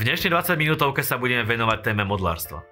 dnešnej 0.00 0.32
20 0.32 0.56
minútovke 0.56 1.04
sa 1.04 1.20
budeme 1.20 1.44
venovať 1.44 1.92
téme 1.92 2.08
modlárstva. 2.08 2.64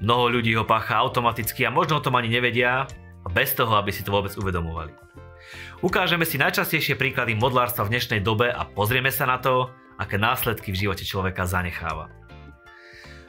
Mnoho 0.00 0.40
ľudí 0.40 0.56
ho 0.56 0.64
pácha 0.64 0.96
automaticky 0.96 1.68
a 1.68 1.70
možno 1.70 2.00
o 2.00 2.04
tom 2.04 2.16
ani 2.16 2.32
nevedia, 2.32 2.88
bez 3.28 3.52
toho, 3.52 3.76
aby 3.76 3.92
si 3.92 4.00
to 4.00 4.10
vôbec 4.10 4.32
uvedomovali. 4.34 4.90
Ukážeme 5.84 6.24
si 6.24 6.40
najčastejšie 6.40 6.96
príklady 6.96 7.36
modlárstva 7.36 7.84
v 7.84 7.92
dnešnej 7.98 8.24
dobe 8.24 8.48
a 8.48 8.64
pozrieme 8.64 9.12
sa 9.12 9.28
na 9.28 9.36
to, 9.36 9.68
aké 10.00 10.16
následky 10.16 10.72
v 10.72 10.88
živote 10.88 11.04
človeka 11.04 11.44
zanecháva. 11.44 12.08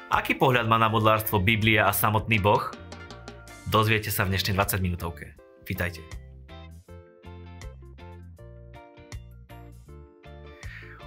Aký 0.08 0.40
pohľad 0.40 0.70
má 0.70 0.80
na 0.80 0.88
modlárstvo 0.88 1.44
Biblia 1.44 1.90
a 1.90 1.92
samotný 1.92 2.40
Boh? 2.40 2.72
Dozviete 3.68 4.14
sa 4.14 4.24
v 4.24 4.38
dnešnej 4.38 4.56
20 4.56 4.80
minútovke. 4.80 5.36
Vítajte. 5.68 6.23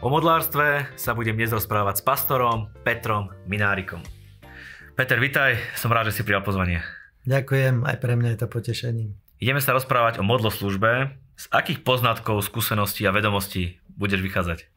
O 0.06 0.08
modlárstve 0.08 0.86
sa 0.94 1.18
budem 1.18 1.34
dnes 1.34 1.50
rozprávať 1.50 1.98
s 1.98 2.06
pastorom 2.06 2.70
Petrom 2.86 3.26
Minárikom. 3.50 3.98
Peter, 4.94 5.18
vitaj, 5.18 5.58
som 5.74 5.90
rád, 5.90 6.14
že 6.14 6.22
si 6.22 6.22
prijal 6.22 6.46
pozvanie. 6.46 6.78
Ďakujem, 7.26 7.82
aj 7.82 7.96
pre 7.98 8.14
mňa 8.14 8.30
je 8.30 8.38
to 8.38 8.46
potešením. 8.46 9.18
Ideme 9.42 9.58
sa 9.58 9.74
rozprávať 9.74 10.22
o 10.22 10.24
modloslužbe. 10.30 11.10
Z 11.34 11.50
akých 11.50 11.82
poznatkov, 11.82 12.38
skúseností 12.46 13.02
a 13.02 13.10
vedomostí 13.10 13.82
budeš 13.98 14.22
vychádzať? 14.22 14.70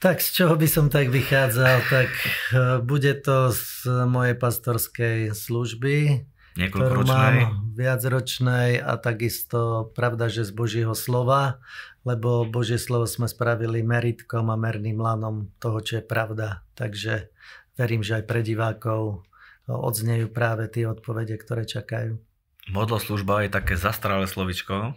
Tak 0.00 0.24
z 0.24 0.28
čoho 0.40 0.56
by 0.56 0.68
som 0.72 0.88
tak 0.88 1.12
vychádzal, 1.12 1.76
tak 1.92 2.08
eh, 2.08 2.80
bude 2.80 3.12
to 3.20 3.52
z 3.52 4.08
mojej 4.08 4.40
pastorskej 4.40 5.36
služby, 5.36 6.24
ktorú 6.56 7.04
mám 7.04 7.66
viacročnej 7.76 8.80
a 8.80 8.94
takisto 8.96 9.92
pravda, 9.92 10.30
že 10.30 10.48
z 10.48 10.52
Božieho 10.56 10.94
slova, 10.96 11.60
lebo 12.04 12.44
Božie 12.44 12.76
slovo 12.76 13.08
sme 13.08 13.24
spravili 13.24 13.80
meritkom 13.80 14.52
a 14.52 14.56
merným 14.60 15.00
lanom 15.00 15.48
toho, 15.56 15.80
čo 15.80 15.98
je 16.00 16.04
pravda. 16.04 16.62
Takže 16.76 17.32
verím, 17.80 18.04
že 18.04 18.20
aj 18.20 18.24
pre 18.28 18.44
divákov 18.44 19.24
odznejú 19.64 20.28
práve 20.28 20.68
tie 20.68 20.84
odpovede, 20.84 21.40
ktoré 21.40 21.64
čakajú. 21.64 22.20
Modloslužba 22.68 23.44
je 23.44 23.50
také 23.52 23.74
zastaralé 23.80 24.28
slovičko. 24.28 24.96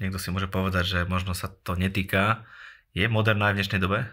Niekto 0.00 0.20
si 0.20 0.28
môže 0.28 0.48
povedať, 0.48 0.84
že 0.84 1.00
možno 1.08 1.32
sa 1.32 1.48
to 1.48 1.76
netýka. 1.76 2.44
Je 2.92 3.08
moderná 3.08 3.52
v 3.52 3.60
dnešnej 3.60 3.80
dobe? 3.80 4.08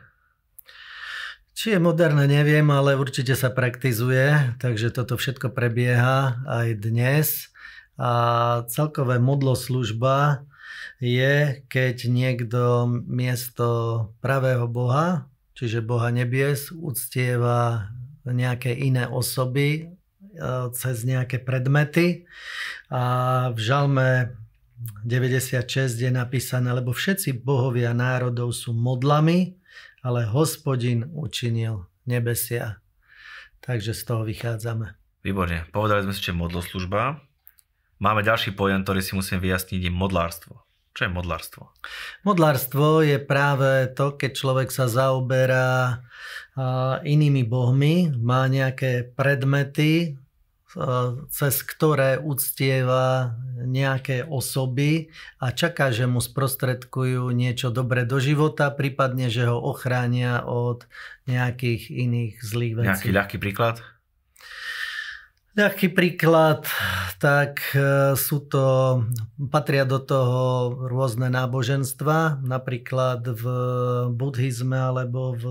Či 1.59 1.75
je 1.75 1.79
moderné, 1.83 2.23
neviem, 2.23 2.63
ale 2.71 2.95
určite 2.95 3.35
sa 3.35 3.51
praktizuje, 3.51 4.55
takže 4.63 4.95
toto 4.95 5.19
všetko 5.19 5.51
prebieha 5.51 6.39
aj 6.47 6.67
dnes. 6.79 7.51
A 7.99 8.63
celkové 8.71 9.19
modloslužba 9.19 10.47
je, 10.99 11.63
keď 11.71 11.95
niekto 12.11 12.87
miesto 13.07 13.67
pravého 14.19 14.67
Boha, 14.67 15.31
čiže 15.55 15.79
Boha 15.79 16.11
nebies, 16.11 16.75
uctieva 16.75 17.91
nejaké 18.27 18.75
iné 18.75 19.07
osoby 19.07 19.67
e, 19.79 19.83
cez 20.75 21.07
nejaké 21.07 21.39
predmety. 21.39 22.27
A 22.91 23.03
v 23.55 23.59
žalme 23.59 24.35
96 25.07 25.95
je 25.95 26.11
napísané, 26.11 26.71
lebo 26.71 26.91
všetci 26.91 27.43
bohovia 27.43 27.95
národov 27.95 28.51
sú 28.55 28.75
modlami, 28.75 29.55
ale 30.03 30.27
hospodin 30.27 31.07
učinil 31.11 31.87
nebesia. 32.07 32.79
Takže 33.59 33.91
z 33.91 34.01
toho 34.03 34.23
vychádzame. 34.23 34.95
Výborne. 35.23 35.67
Povedali 35.75 36.07
sme 36.07 36.13
si, 36.15 36.23
že 36.23 36.31
modloslužba. 36.31 37.19
Máme 37.99 38.23
ďalší 38.23 38.55
pojem, 38.55 38.87
ktorý 38.87 39.03
si 39.03 39.11
musím 39.19 39.43
vyjasniť, 39.43 39.79
je 39.83 39.91
modlárstvo. 39.91 40.63
Čo 40.97 41.07
je 41.07 41.11
modlárstvo? 41.15 41.63
Modlárstvo 42.27 43.05
je 43.05 43.21
práve 43.21 43.87
to, 43.95 44.19
keď 44.19 44.31
človek 44.35 44.69
sa 44.73 44.89
zaoberá 44.91 46.03
inými 47.05 47.47
bohmi, 47.47 48.11
má 48.19 48.49
nejaké 48.51 49.07
predmety, 49.15 50.19
cez 51.33 51.55
ktoré 51.65 52.21
uctieva 52.21 53.33
nejaké 53.57 54.21
osoby 54.21 55.09
a 55.41 55.49
čaká, 55.49 55.89
že 55.89 56.05
mu 56.05 56.21
sprostredkujú 56.21 57.33
niečo 57.33 57.73
dobré 57.73 58.05
do 58.05 58.21
života, 58.21 58.69
prípadne, 58.69 59.33
že 59.33 59.49
ho 59.49 59.57
ochránia 59.57 60.45
od 60.45 60.85
nejakých 61.25 61.89
iných 61.89 62.33
zlých 62.45 62.75
vecí. 62.85 63.09
Nejaký 63.09 63.11
ľahký 63.17 63.37
príklad? 63.41 63.81
Ľahký 65.59 65.91
príklad, 65.91 66.63
tak 67.19 67.59
e, 67.75 68.15
sú 68.15 68.39
to, 68.47 69.03
patria 69.51 69.83
do 69.83 69.99
toho 69.99 70.71
rôzne 70.87 71.27
náboženstva, 71.27 72.39
napríklad 72.47 73.27
v 73.27 73.43
buddhizme 74.15 74.79
alebo 74.79 75.35
v 75.35 75.45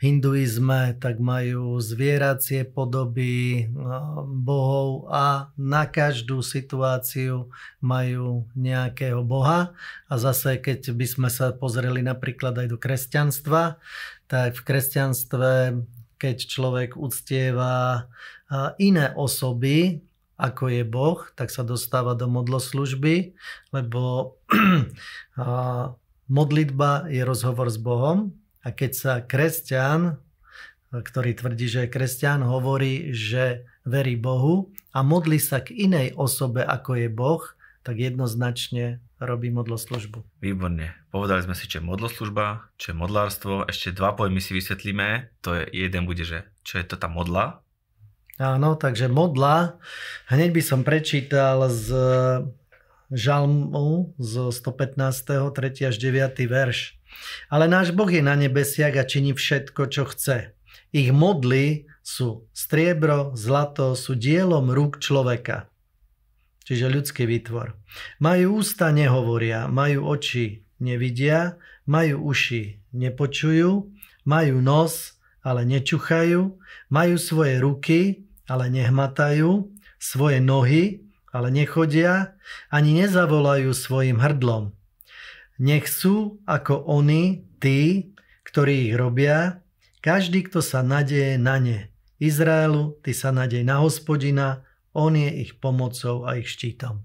hinduizme, 0.00 0.96
tak 0.96 1.20
majú 1.20 1.76
zvieracie 1.84 2.64
podoby 2.64 3.68
e, 3.68 3.76
bohov 4.24 5.12
a 5.12 5.52
na 5.60 5.84
každú 5.84 6.40
situáciu 6.40 7.52
majú 7.84 8.48
nejakého 8.56 9.20
boha. 9.20 9.76
A 10.08 10.16
zase, 10.16 10.56
keď 10.56 10.96
by 10.96 11.04
sme 11.04 11.28
sa 11.28 11.52
pozreli 11.52 12.00
napríklad 12.00 12.56
aj 12.56 12.72
do 12.72 12.80
kresťanstva, 12.80 13.76
tak 14.32 14.56
v 14.56 14.64
kresťanstve 14.64 15.52
keď 16.24 16.36
človek 16.48 16.96
uctieva 16.96 18.08
iné 18.78 19.14
osoby, 19.14 20.04
ako 20.34 20.66
je 20.66 20.82
Boh, 20.82 21.20
tak 21.38 21.54
sa 21.54 21.62
dostáva 21.62 22.18
do 22.18 22.26
modloslužby, 22.26 23.34
lebo 23.70 24.34
modlitba 26.38 27.06
je 27.10 27.22
rozhovor 27.22 27.70
s 27.70 27.78
Bohom 27.78 28.34
a 28.66 28.74
keď 28.74 28.92
sa 28.92 29.12
kresťan, 29.22 30.18
ktorý 30.90 31.34
tvrdí, 31.34 31.66
že 31.66 31.86
je 31.86 31.92
kresťan, 31.94 32.46
hovorí, 32.46 33.10
že 33.14 33.66
verí 33.82 34.14
Bohu 34.14 34.70
a 34.94 35.02
modlí 35.02 35.38
sa 35.42 35.62
k 35.62 35.74
inej 35.74 36.14
osobe, 36.14 36.62
ako 36.62 36.98
je 36.98 37.08
Boh, 37.10 37.42
tak 37.84 38.00
jednoznačne 38.00 39.04
robí 39.20 39.52
modloslužbu. 39.52 40.24
Výborne. 40.40 40.96
Povedali 41.12 41.44
sme 41.44 41.54
si, 41.56 41.68
čo 41.68 41.80
je 41.80 41.88
modloslužba, 41.88 42.72
čo 42.80 42.92
je 42.92 42.96
modlárstvo. 42.96 43.54
Ešte 43.68 43.92
dva 43.92 44.16
pojmy 44.16 44.40
si 44.40 44.56
vysvetlíme. 44.56 45.32
To 45.44 45.60
je 45.60 45.62
jeden 45.68 46.08
bude, 46.08 46.24
že 46.24 46.48
čo 46.64 46.80
je 46.80 46.84
to 46.88 46.96
tá 46.96 47.08
modla. 47.12 47.63
Áno, 48.38 48.74
takže 48.74 49.06
modla. 49.06 49.78
Hneď 50.26 50.50
by 50.50 50.62
som 50.62 50.80
prečítal 50.82 51.70
z 51.70 51.88
žalmu 53.14 54.16
z 54.18 54.50
115. 54.50 55.54
3. 55.54 55.90
až 55.90 55.96
9. 55.96 56.42
verš. 56.50 56.98
Ale 57.46 57.70
náš 57.70 57.94
Boh 57.94 58.10
je 58.10 58.24
na 58.24 58.34
nebesiach 58.34 58.98
a 58.98 59.06
činí 59.06 59.38
všetko, 59.38 59.86
čo 59.86 60.02
chce. 60.10 60.50
Ich 60.90 61.14
modly 61.14 61.86
sú 62.02 62.50
striebro, 62.50 63.30
zlato, 63.38 63.94
sú 63.94 64.18
dielom 64.18 64.74
rúk 64.74 64.98
človeka 64.98 65.70
čiže 66.64 66.90
ľudský 66.90 67.28
výtvor. 67.28 67.76
Majú 68.18 68.64
ústa, 68.64 68.90
nehovoria, 68.90 69.68
majú 69.68 70.08
oči, 70.08 70.64
nevidia, 70.80 71.60
majú 71.84 72.32
uši, 72.32 72.80
nepočujú, 72.96 73.92
majú 74.24 74.56
nos, 74.64 75.13
ale 75.44 75.68
nečuchajú, 75.68 76.56
majú 76.88 77.16
svoje 77.20 77.60
ruky, 77.60 78.00
ale 78.48 78.72
nehmatajú, 78.72 79.68
svoje 80.00 80.40
nohy, 80.40 81.04
ale 81.30 81.52
nechodia, 81.52 82.36
ani 82.72 83.04
nezavolajú 83.04 83.70
svojim 83.76 84.18
hrdlom. 84.18 84.72
Nech 85.60 85.86
sú 85.86 86.40
ako 86.48 86.88
oni, 86.88 87.44
tí, 87.60 88.10
ktorí 88.48 88.90
ich 88.90 88.94
robia, 88.96 89.60
každý, 90.00 90.44
kto 90.48 90.60
sa 90.64 90.80
nadeje 90.84 91.38
na 91.40 91.56
ne. 91.60 91.80
Izraelu, 92.20 92.96
ty 93.04 93.12
sa 93.12 93.34
nadej 93.34 93.64
na 93.66 93.80
hospodina, 93.80 94.64
on 94.94 95.18
je 95.18 95.30
ich 95.42 95.58
pomocou 95.58 96.24
a 96.24 96.38
ich 96.38 96.48
štítom. 96.48 97.02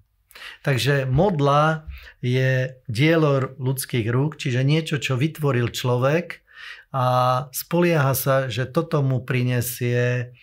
Takže 0.64 1.10
modla 1.10 1.90
je 2.24 2.80
dielo 2.88 3.56
ľudských 3.60 4.08
rúk, 4.08 4.40
čiže 4.40 4.64
niečo, 4.64 5.02
čo 5.02 5.20
vytvoril 5.20 5.74
človek 5.74 6.46
a 6.90 7.06
spolieha 7.54 8.14
sa, 8.18 8.50
že 8.50 8.66
toto 8.66 9.06
mu 9.06 9.22
prinesie 9.22 10.34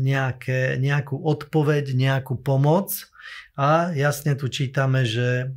nejaké, 0.00 0.76
nejakú 0.80 1.16
odpoveď, 1.16 1.96
nejakú 1.96 2.36
pomoc. 2.40 2.92
A 3.54 3.94
jasne 3.94 4.34
tu 4.34 4.50
čítame, 4.50 5.06
že 5.06 5.54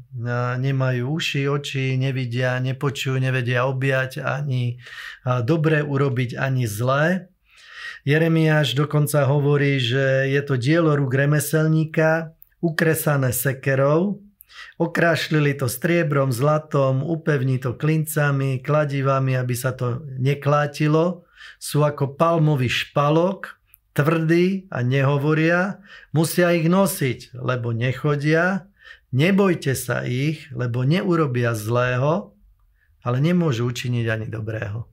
nemajú 0.62 1.18
uši, 1.18 1.50
oči, 1.50 1.98
nevidia, 1.98 2.56
nepočujú, 2.62 3.18
nevedia 3.18 3.66
objať 3.66 4.22
ani 4.22 4.80
dobre 5.44 5.81
urobiť, 5.81 6.38
ani 6.38 6.69
zlé. 6.69 7.28
Jeremiáš 8.07 8.78
dokonca 8.78 9.28
hovorí, 9.28 9.83
že 9.83 10.31
je 10.31 10.42
to 10.45 10.56
dielo 10.56 10.95
rúk 10.95 11.12
remeselníka, 11.12 12.38
ukresané 12.63 13.36
sekerou, 13.36 14.24
okrášlili 14.77 15.57
to 15.57 15.65
striebrom, 15.71 16.33
zlatom, 16.33 17.04
upevní 17.04 17.57
to 17.57 17.74
klincami, 17.74 18.62
kladivami, 18.62 19.38
aby 19.38 19.56
sa 19.57 19.74
to 19.74 20.06
neklátilo. 20.18 21.25
Sú 21.57 21.81
ako 21.81 22.18
palmový 22.18 22.69
špalok, 22.69 23.57
tvrdí 23.98 24.69
a 24.69 24.86
nehovoria, 24.86 25.81
musia 26.13 26.54
ich 26.54 26.69
nosiť, 26.69 27.33
lebo 27.33 27.74
nechodia, 27.74 28.69
Nebojte 29.15 29.71
sa 29.71 30.04
ich, 30.04 30.51
lebo 30.51 30.83
neurobia 30.83 31.56
zlého, 31.56 32.36
ale 33.00 33.24
nemôžu 33.24 33.63
učiniť 33.71 34.06
ani 34.12 34.27
dobrého. 34.27 34.83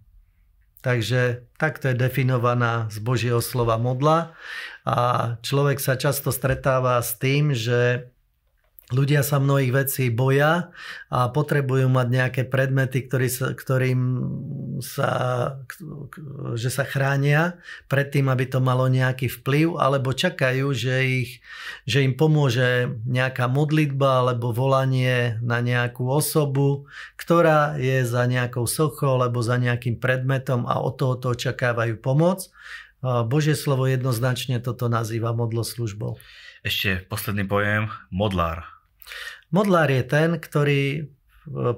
Takže 0.86 1.48
takto 1.58 1.90
je 1.90 1.98
definovaná 1.98 2.86
z 2.92 3.00
Božieho 3.02 3.40
slova 3.40 3.80
modla 3.80 4.36
a 4.86 4.96
človek 5.40 5.80
sa 5.82 5.98
často 5.98 6.30
stretáva 6.30 7.00
s 7.00 7.16
tým, 7.18 7.56
že 7.56 8.12
ľudia 8.92 9.24
sa 9.24 9.40
mnohých 9.40 9.72
vecí 9.72 10.12
boja 10.12 10.74
a 11.08 11.32
potrebujú 11.32 11.88
mať 11.88 12.08
nejaké 12.10 12.42
predmety, 12.44 13.08
ktorý 13.08 13.28
sa, 13.32 13.46
ktorým 13.56 14.00
sa, 14.84 15.10
že 16.52 16.68
sa 16.68 16.84
chránia 16.84 17.56
pred 17.88 18.12
tým, 18.12 18.28
aby 18.28 18.44
to 18.44 18.60
malo 18.60 18.84
nejaký 18.92 19.32
vplyv, 19.40 19.80
alebo 19.80 20.12
čakajú, 20.12 20.68
že, 20.76 20.94
ich, 21.24 21.30
že 21.88 22.04
im 22.04 22.12
pomôže 22.12 23.00
nejaká 23.08 23.48
modlitba 23.48 24.20
alebo 24.20 24.52
volanie 24.52 25.40
na 25.40 25.64
nejakú 25.64 26.04
osobu, 26.04 26.84
ktorá 27.16 27.80
je 27.80 28.04
za 28.04 28.28
nejakou 28.28 28.68
sochou 28.68 29.16
alebo 29.16 29.40
za 29.40 29.56
nejakým 29.56 29.96
predmetom 29.96 30.68
a 30.68 30.76
od 30.82 31.00
toho 31.00 31.16
to 31.16 31.32
očakávajú 31.32 31.96
pomoc. 32.04 32.52
Božie 33.04 33.56
slovo 33.56 33.84
jednoznačne 33.84 34.60
toto 34.64 34.88
nazýva 34.88 35.36
modloslužbou. 35.36 36.16
Ešte 36.64 37.04
posledný 37.04 37.44
pojem, 37.44 37.92
modlár. 38.08 38.73
Modlár 39.54 39.90
je 39.90 40.02
ten, 40.02 40.36
ktorý 40.38 40.82
e, 40.98 41.02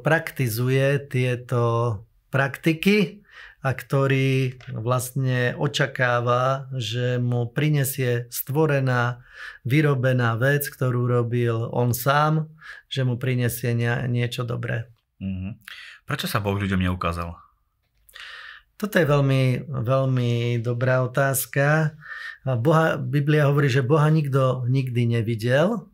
praktizuje 0.00 1.11
tieto 1.11 1.62
praktiky 2.32 3.26
a 3.67 3.75
ktorý 3.75 4.62
vlastne 4.78 5.58
očakáva, 5.58 6.70
že 6.78 7.19
mu 7.19 7.50
prinesie 7.50 8.31
stvorená, 8.31 9.26
vyrobená 9.67 10.38
vec, 10.38 10.70
ktorú 10.70 11.11
robil 11.11 11.67
on 11.75 11.90
sám, 11.90 12.46
že 12.87 13.02
mu 13.02 13.19
prinesie 13.19 13.75
niečo 14.06 14.46
dobré. 14.46 14.87
Mm-hmm. 15.19 15.52
Prečo 16.06 16.31
sa 16.31 16.38
Boh 16.38 16.55
ľuďom 16.55 16.79
neukázal? 16.87 17.34
Toto 18.76 18.94
je 19.00 19.08
veľmi, 19.08 19.72
veľmi 19.72 20.61
dobrá 20.61 21.00
otázka. 21.02 21.96
Boha, 22.61 23.00
Biblia 23.00 23.49
hovorí, 23.49 23.72
že 23.72 23.82
Boha 23.82 24.06
nikto 24.12 24.69
nikdy 24.69 25.17
nevidel 25.19 25.88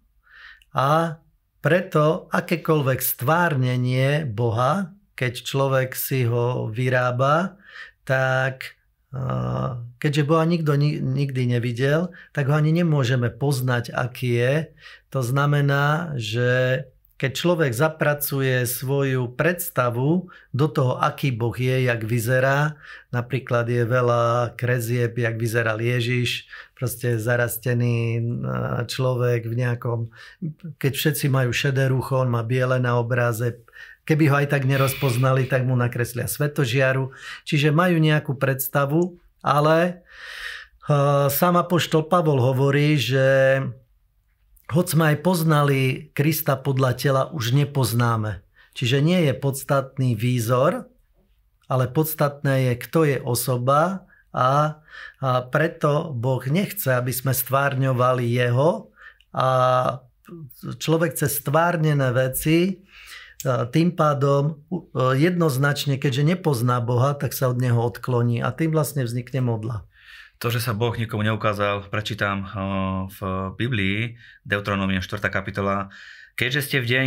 a 0.75 1.21
preto 1.62 2.26
akékoľvek 2.35 2.99
stvárnenie 2.99 4.26
Boha, 4.26 4.93
keď 5.14 5.32
človek 5.47 5.94
si 5.94 6.26
ho 6.26 6.67
vyrába, 6.67 7.56
tak 8.03 8.76
keďže 10.03 10.25
Boha 10.25 10.43
nikto 10.49 10.75
nikdy 10.75 11.55
nevidel, 11.55 12.11
tak 12.32 12.49
ho 12.50 12.56
ani 12.56 12.73
nemôžeme 12.73 13.29
poznať, 13.29 13.93
aký 13.93 14.41
je. 14.41 14.55
To 15.12 15.20
znamená, 15.20 16.17
že 16.17 16.82
keď 17.22 17.38
človek 17.38 17.70
zapracuje 17.70 18.66
svoju 18.66 19.38
predstavu 19.38 20.26
do 20.50 20.66
toho, 20.66 20.98
aký 20.98 21.30
Boh 21.30 21.54
je, 21.54 21.86
jak 21.86 22.02
vyzerá, 22.02 22.74
napríklad 23.14 23.70
je 23.70 23.86
veľa 23.86 24.58
krezieb, 24.58 25.14
jak 25.14 25.38
vyzeral 25.38 25.78
Ježiš, 25.78 26.50
proste 26.74 27.22
zarastený 27.22 28.19
človek 28.90 29.46
v 29.46 29.54
nejakom, 29.54 30.10
keď 30.82 30.92
všetci 30.98 31.30
majú 31.30 31.54
šedé 31.54 31.86
rucho, 31.94 32.19
on 32.19 32.26
má 32.26 32.42
biele 32.42 32.82
na 32.82 32.98
obraze, 32.98 33.62
keby 34.02 34.26
ho 34.26 34.34
aj 34.42 34.58
tak 34.58 34.66
nerozpoznali, 34.66 35.46
tak 35.46 35.62
mu 35.62 35.78
nakreslia 35.78 36.26
svetožiaru. 36.26 37.14
Čiže 37.46 37.70
majú 37.70 38.02
nejakú 38.02 38.34
predstavu, 38.34 39.14
ale 39.46 40.02
uh, 40.90 41.30
sám 41.30 41.54
apoštol 41.54 42.10
Pavol 42.10 42.42
hovorí, 42.42 42.98
že 42.98 43.62
hoď 44.72 44.86
sme 44.88 45.04
aj 45.12 45.19
poznali 45.20 45.80
Krista 46.16 46.56
podľa 46.56 46.92
tela, 46.96 47.22
už 47.30 47.52
nepoznáme. 47.52 48.40
Čiže 48.72 49.04
nie 49.04 49.20
je 49.28 49.34
podstatný 49.36 50.16
výzor, 50.16 50.88
ale 51.69 51.84
podstatné 51.92 52.72
je, 52.72 52.74
kto 52.80 53.00
je 53.04 53.19
osoba 53.20 54.08
a, 54.32 54.80
a 55.20 55.28
preto 55.44 56.16
Boh 56.16 56.40
nechce, 56.48 56.88
aby 56.88 57.12
sme 57.12 57.36
stvárňovali 57.36 58.24
Jeho 58.24 58.88
a 59.36 59.48
človek 60.80 61.16
cez 61.20 61.36
stvárnené 61.40 62.12
veci 62.16 62.80
tým 63.44 63.98
pádom 63.98 64.62
jednoznačne, 64.96 65.98
keďže 65.98 66.38
nepozná 66.38 66.78
Boha, 66.78 67.18
tak 67.18 67.34
sa 67.34 67.50
od 67.50 67.58
Neho 67.58 67.82
odkloní 67.82 68.38
a 68.38 68.54
tým 68.54 68.70
vlastne 68.70 69.02
vznikne 69.02 69.42
modla. 69.42 69.82
To, 70.42 70.50
že 70.50 70.58
sa 70.58 70.74
Boh 70.74 70.90
nikomu 70.90 71.22
neukázal, 71.22 71.86
prečítam 71.86 72.42
v 73.06 73.18
Biblii, 73.54 74.18
Deuteronomium 74.42 74.98
4. 74.98 75.22
kapitola, 75.30 75.94
Keďže 76.34 76.60
ste 76.66 76.76
v 76.82 76.86
deň, 76.90 77.04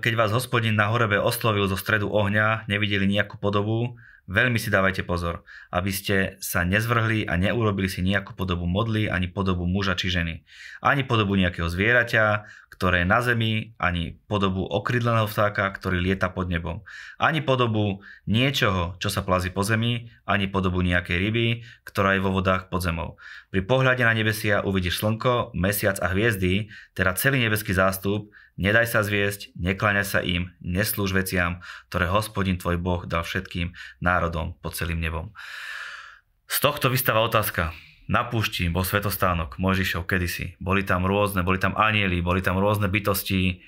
keď 0.00 0.12
vás 0.16 0.32
hospodin 0.32 0.72
na 0.72 0.88
horebe 0.88 1.20
oslovil 1.20 1.68
zo 1.68 1.76
stredu 1.76 2.08
ohňa, 2.08 2.64
nevideli 2.64 3.04
nejakú 3.04 3.36
podobu, 3.36 4.00
Veľmi 4.28 4.60
si 4.60 4.68
dávajte 4.68 5.08
pozor, 5.08 5.40
aby 5.72 5.88
ste 5.88 6.36
sa 6.44 6.60
nezvrhli 6.60 7.24
a 7.24 7.40
neurobili 7.40 7.88
si 7.88 8.04
nejakú 8.04 8.36
podobu 8.36 8.68
modly, 8.68 9.08
ani 9.08 9.24
podobu 9.24 9.64
muža 9.64 9.96
či 9.96 10.12
ženy. 10.12 10.44
Ani 10.84 11.00
podobu 11.00 11.32
nejakého 11.32 11.64
zvieraťa, 11.64 12.44
ktoré 12.78 13.02
na 13.02 13.18
zemi, 13.18 13.74
ani 13.74 14.22
podobu 14.30 14.62
okrydleného 14.62 15.26
vtáka, 15.26 15.66
ktorý 15.66 15.98
lieta 15.98 16.30
pod 16.30 16.46
nebom. 16.46 16.86
Ani 17.18 17.42
podobu 17.42 18.06
niečoho, 18.30 18.94
čo 19.02 19.10
sa 19.10 19.26
plazí 19.26 19.50
po 19.50 19.66
zemi, 19.66 20.14
ani 20.22 20.46
podobu 20.46 20.78
nejakej 20.86 21.18
ryby, 21.18 21.46
ktorá 21.82 22.14
je 22.14 22.22
vo 22.22 22.30
vodách 22.30 22.70
pod 22.70 22.86
zemou. 22.86 23.18
Pri 23.50 23.66
pohľade 23.66 24.06
na 24.06 24.14
nebesia 24.14 24.62
uvidíš 24.62 25.02
slnko, 25.02 25.58
mesiac 25.58 25.98
a 25.98 26.06
hviezdy, 26.14 26.70
teda 26.94 27.18
celý 27.18 27.42
nebeský 27.42 27.74
zástup, 27.74 28.30
Nedaj 28.58 28.90
sa 28.90 29.06
zviesť, 29.06 29.54
nekláňaj 29.54 30.02
sa 30.02 30.18
im, 30.18 30.50
neslúž 30.58 31.14
veciam, 31.14 31.62
ktoré 31.94 32.10
hospodin 32.10 32.58
tvoj 32.58 32.74
Boh 32.82 33.06
dal 33.06 33.22
všetkým 33.22 33.70
národom 34.02 34.58
pod 34.58 34.74
celým 34.74 34.98
nebom. 34.98 35.30
Z 36.50 36.66
tohto 36.66 36.90
vystáva 36.90 37.22
otázka. 37.22 37.70
Na 38.08 38.24
púšti 38.24 38.72
bol 38.72 38.88
svetostánok 38.88 39.60
Mojžišov 39.60 40.08
kedysi. 40.08 40.56
Boli 40.56 40.80
tam 40.82 41.04
rôzne, 41.04 41.44
boli 41.44 41.60
tam 41.60 41.76
anieli, 41.76 42.24
boli 42.24 42.40
tam 42.40 42.56
rôzne 42.56 42.88
bytosti. 42.88 43.60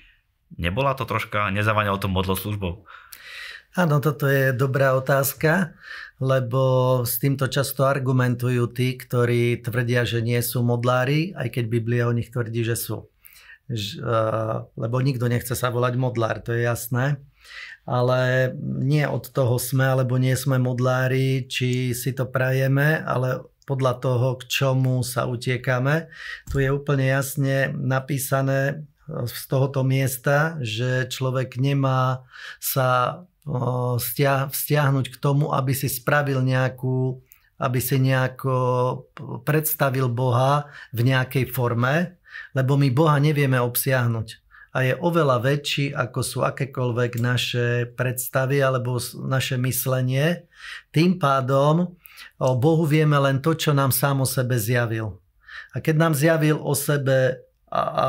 Nebola 0.57 0.97
to 0.97 1.05
troška, 1.05 1.53
nezaváňalo 1.53 2.01
to 2.01 2.09
modlo 2.09 2.33
službou? 2.33 2.83
Áno, 3.77 4.03
toto 4.03 4.27
je 4.27 4.51
dobrá 4.51 4.97
otázka, 4.97 5.77
lebo 6.19 6.59
s 7.07 7.21
týmto 7.21 7.47
často 7.47 7.87
argumentujú 7.87 8.67
tí, 8.73 8.99
ktorí 8.99 9.63
tvrdia, 9.63 10.03
že 10.03 10.19
nie 10.19 10.41
sú 10.43 10.59
modlári, 10.59 11.31
aj 11.37 11.55
keď 11.55 11.63
Biblia 11.71 12.03
o 12.09 12.17
nich 12.17 12.33
tvrdí, 12.33 12.67
že 12.67 12.75
sú 12.75 13.07
lebo 14.75 14.95
nikto 14.99 15.31
nechce 15.31 15.55
sa 15.55 15.71
volať 15.71 15.93
modlár, 15.95 16.43
to 16.43 16.51
je 16.55 16.67
jasné. 16.67 17.19
Ale 17.81 18.53
nie 18.61 19.03
od 19.09 19.25
toho 19.33 19.57
sme, 19.57 19.89
alebo 19.89 20.21
nie 20.21 20.37
sme 20.37 20.61
modlári, 20.61 21.49
či 21.49 21.97
si 21.97 22.13
to 22.13 22.29
prajeme, 22.29 23.01
ale 23.01 23.41
podľa 23.71 24.03
toho, 24.03 24.35
k 24.35 24.51
čomu 24.51 24.99
sa 24.99 25.31
utiekame. 25.31 26.11
Tu 26.51 26.67
je 26.67 26.69
úplne 26.75 27.07
jasne 27.07 27.71
napísané 27.71 28.83
z 29.07 29.41
tohoto 29.47 29.87
miesta, 29.87 30.59
že 30.59 31.07
človek 31.07 31.55
nemá 31.55 32.27
sa 32.59 33.23
vzťahnuť 34.51 35.05
k 35.07 35.17
tomu, 35.23 35.55
aby 35.55 35.71
si 35.71 35.87
spravil 35.87 36.43
nejakú 36.43 37.23
aby 37.61 37.77
si 37.77 38.01
nejako 38.01 38.57
predstavil 39.45 40.09
Boha 40.09 40.65
v 40.97 41.13
nejakej 41.13 41.45
forme, 41.53 42.17
lebo 42.57 42.73
my 42.73 42.89
Boha 42.89 43.21
nevieme 43.21 43.61
obsiahnuť 43.61 44.41
a 44.71 44.77
je 44.87 44.93
oveľa 44.97 45.43
väčší, 45.43 45.91
ako 45.91 46.19
sú 46.23 46.39
akékoľvek 46.47 47.11
naše 47.19 47.91
predstavy 47.93 48.63
alebo 48.63 48.97
naše 49.27 49.59
myslenie. 49.59 50.47
Tým 50.95 51.19
pádom 51.19 52.00
o 52.41 52.57
Bohu 52.57 52.83
vieme 52.87 53.17
len 53.19 53.39
to, 53.39 53.55
čo 53.55 53.71
nám 53.71 53.93
sám 53.93 54.23
o 54.23 54.27
sebe 54.27 54.57
zjavil. 54.57 55.21
A 55.75 55.83
keď 55.83 55.95
nám 55.97 56.13
zjavil 56.15 56.59
o 56.59 56.73
sebe 56.75 57.43
a, 57.71 57.81
a 57.81 58.07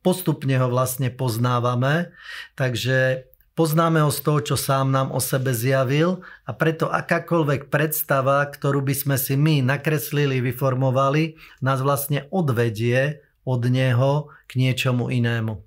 postupne 0.00 0.56
ho 0.58 0.68
vlastne 0.68 1.12
poznávame, 1.12 2.10
takže 2.58 3.28
Poznáme 3.52 4.00
ho 4.00 4.08
z 4.08 4.24
toho, 4.24 4.40
čo 4.40 4.56
sám 4.56 4.88
nám 4.88 5.12
o 5.12 5.20
sebe 5.20 5.52
zjavil 5.52 6.24
a 6.48 6.56
preto 6.56 6.88
akákoľvek 6.88 7.68
predstava, 7.68 8.48
ktorú 8.48 8.80
by 8.80 8.94
sme 8.96 9.16
si 9.20 9.36
my 9.36 9.60
nakreslili, 9.60 10.40
vyformovali, 10.40 11.36
nás 11.60 11.84
vlastne 11.84 12.24
odvedie 12.32 13.20
od 13.44 13.60
neho 13.68 14.32
k 14.48 14.56
niečomu 14.56 15.12
inému. 15.12 15.60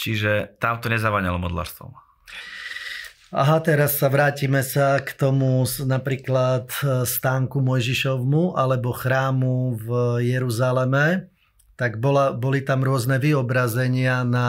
Čiže 0.00 0.56
tam 0.56 0.80
to 0.80 0.88
nezavaňalo 0.88 1.36
modlárstvom. 1.36 1.92
Aha, 3.32 3.64
teraz 3.64 3.96
sa 3.96 4.12
vrátime 4.12 4.60
sa 4.60 5.00
k 5.00 5.16
tomu 5.16 5.64
napríklad 5.88 6.68
e, 6.84 7.08
stánku 7.08 7.64
Mojžišovmu 7.64 8.60
alebo 8.60 8.92
chrámu 8.92 9.72
v 9.80 9.88
Jeruzaleme. 10.20 11.32
Tak 11.80 11.96
bola, 11.96 12.36
boli 12.36 12.60
tam 12.60 12.84
rôzne 12.84 13.16
vyobrazenia 13.16 14.20
na 14.28 14.48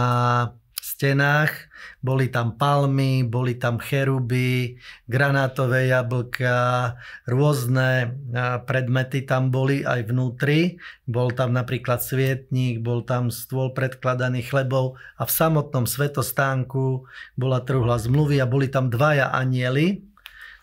stenách. 1.03 1.51
Boli 1.99 2.31
tam 2.31 2.55
palmy, 2.55 3.27
boli 3.27 3.59
tam 3.59 3.75
cheruby, 3.75 4.79
granátové 5.03 5.91
jablka, 5.91 6.95
rôzne 7.27 8.15
predmety 8.63 9.27
tam 9.27 9.51
boli 9.51 9.83
aj 9.83 10.07
vnútri. 10.07 10.79
Bol 11.03 11.35
tam 11.35 11.51
napríklad 11.51 11.99
svietník, 11.99 12.79
bol 12.79 13.03
tam 13.03 13.27
stôl 13.35 13.75
predkladaný 13.75 14.47
chlebov 14.47 14.95
a 15.19 15.27
v 15.27 15.31
samotnom 15.35 15.83
svetostánku 15.83 17.03
bola 17.35 17.59
truhla 17.59 17.99
zmluvy 17.99 18.39
a 18.39 18.47
boli 18.47 18.71
tam 18.71 18.87
dvaja 18.87 19.35
anieli, 19.35 20.07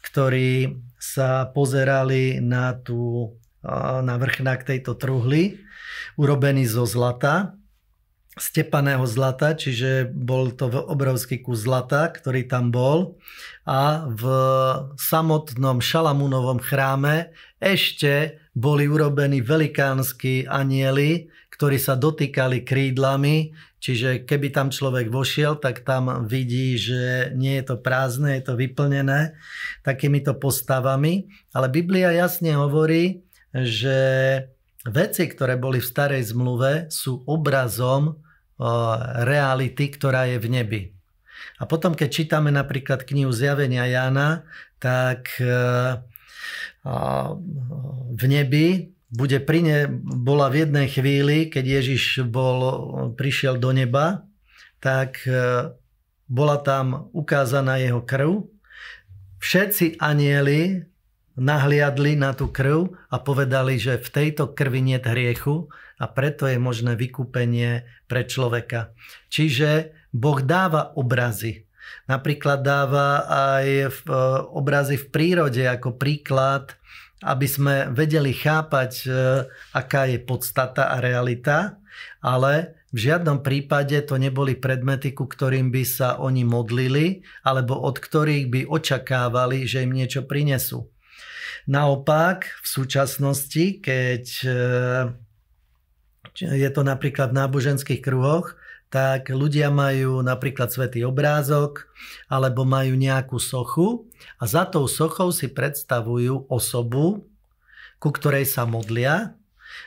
ktorí 0.09 0.81
sa 0.97 1.53
pozerali 1.53 2.41
na, 2.41 2.81
tú, 2.81 3.37
na 4.01 4.17
vrchnák 4.17 4.65
tejto 4.65 4.97
truhly, 4.97 5.61
urobený 6.17 6.65
zo 6.65 6.89
zlata 6.89 7.60
stepaného 8.41 9.05
zlata, 9.05 9.53
čiže 9.53 10.09
bol 10.09 10.57
to 10.57 10.73
obrovský 10.73 11.45
kus 11.45 11.69
zlata, 11.69 12.09
ktorý 12.09 12.49
tam 12.49 12.73
bol. 12.73 13.21
A 13.69 14.09
v 14.09 14.25
samotnom 14.97 15.85
Šalamúnovom 15.85 16.59
chráme 16.59 17.37
ešte 17.61 18.41
boli 18.57 18.89
urobení 18.89 19.45
velikánsky 19.45 20.49
anieli, 20.49 21.29
ktorí 21.53 21.77
sa 21.77 21.93
dotýkali 22.01 22.65
krídlami, 22.65 23.53
čiže 23.85 24.25
keby 24.25 24.49
tam 24.49 24.73
človek 24.73 25.13
vošiel, 25.13 25.61
tak 25.61 25.85
tam 25.85 26.25
vidí, 26.25 26.81
že 26.81 27.37
nie 27.37 27.61
je 27.61 27.65
to 27.69 27.77
prázdne, 27.77 28.41
je 28.41 28.45
to 28.49 28.57
vyplnené 28.57 29.37
takýmito 29.85 30.33
postavami. 30.41 31.29
Ale 31.53 31.69
Biblia 31.69 32.17
jasne 32.17 32.57
hovorí, 32.57 33.21
že 33.53 33.99
veci, 34.89 35.29
ktoré 35.29 35.61
boli 35.61 35.85
v 35.85 35.91
starej 35.93 36.33
zmluve, 36.33 36.89
sú 36.89 37.21
obrazom 37.29 38.17
reality, 39.25 39.89
ktorá 39.89 40.29
je 40.29 40.37
v 40.37 40.47
nebi. 40.53 40.83
A 41.61 41.69
potom, 41.69 41.97
keď 41.97 42.09
čítame 42.09 42.53
napríklad 42.53 43.05
knihu 43.05 43.33
Zjavenia 43.33 43.85
Jána, 43.89 44.45
tak 44.81 45.29
e, 45.41 45.53
v 48.17 48.23
nebi 48.25 48.97
bude 49.11 49.43
pri 49.43 49.61
ne, 49.61 49.79
bola 50.05 50.49
v 50.49 50.65
jednej 50.65 50.87
chvíli, 50.89 51.51
keď 51.51 51.83
Ježiš 51.83 52.25
bol, 52.31 52.61
prišiel 53.19 53.59
do 53.59 53.75
neba, 53.75 54.25
tak 54.81 55.21
e, 55.27 55.75
bola 56.31 56.57
tam 56.63 57.11
ukázaná 57.13 57.77
jeho 57.83 58.01
krv. 58.01 58.47
Všetci 59.43 59.99
anieli 59.99 60.90
nahliadli 61.41 62.21
na 62.21 62.37
tú 62.37 62.53
krv 62.53 62.93
a 63.09 63.17
povedali, 63.17 63.81
že 63.81 63.97
v 63.97 64.09
tejto 64.13 64.53
krvi 64.53 64.85
nie 64.85 65.01
hriechu 65.01 65.73
a 65.97 66.05
preto 66.05 66.45
je 66.45 66.61
možné 66.61 67.01
vykúpenie 67.01 67.89
pre 68.05 68.29
človeka. 68.29 68.93
Čiže 69.33 69.97
Boh 70.13 70.45
dáva 70.45 70.93
obrazy. 70.93 71.65
Napríklad 72.07 72.61
dáva 72.61 73.25
aj 73.25 73.67
v, 73.89 73.99
e, 74.05 74.21
obrazy 74.53 75.01
v 75.01 75.07
prírode 75.09 75.65
ako 75.65 75.97
príklad, 75.97 76.77
aby 77.25 77.47
sme 77.49 77.75
vedeli 77.89 78.37
chápať, 78.37 78.93
e, 79.07 79.09
aká 79.73 80.11
je 80.13 80.19
podstata 80.21 80.93
a 80.93 81.01
realita, 81.01 81.81
ale 82.21 82.81
v 82.91 83.07
žiadnom 83.07 83.47
prípade 83.47 83.95
to 84.03 84.19
neboli 84.19 84.59
predmety, 84.59 85.15
ku 85.15 85.31
ktorým 85.31 85.71
by 85.71 85.85
sa 85.87 86.19
oni 86.19 86.43
modlili, 86.43 87.23
alebo 87.47 87.79
od 87.79 88.03
ktorých 88.03 88.47
by 88.51 88.61
očakávali, 88.67 89.63
že 89.63 89.87
im 89.87 89.95
niečo 89.95 90.27
prinesú. 90.27 90.90
Naopak, 91.69 92.49
v 92.65 92.67
súčasnosti, 92.67 93.85
keď 93.85 94.25
e, 94.45 94.57
je 96.41 96.69
to 96.73 96.83
napríklad 96.85 97.35
v 97.35 97.39
náboženských 97.45 98.01
kruhoch, 98.01 98.57
tak 98.91 99.31
ľudia 99.31 99.71
majú 99.71 100.19
napríklad 100.21 100.75
svetý 100.75 101.07
obrázok 101.07 101.87
alebo 102.27 102.67
majú 102.67 102.99
nejakú 102.99 103.39
sochu 103.39 104.11
a 104.43 104.51
za 104.51 104.67
tou 104.67 104.91
sochou 104.91 105.31
si 105.31 105.47
predstavujú 105.47 106.51
osobu, 106.51 107.23
ku 108.03 108.11
ktorej 108.11 108.51
sa 108.51 108.67
modlia. 108.67 109.39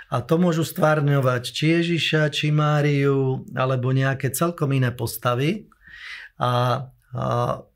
A 0.08 0.24
to 0.24 0.40
môžu 0.40 0.64
stvárňovať 0.64 1.44
či 1.52 1.66
Ježiša, 1.76 2.32
či 2.32 2.56
Máriu 2.56 3.44
alebo 3.52 3.92
nejaké 3.92 4.32
celkom 4.32 4.72
iné 4.72 4.96
postavy. 4.96 5.68
A, 6.40 6.88
a 7.12 7.26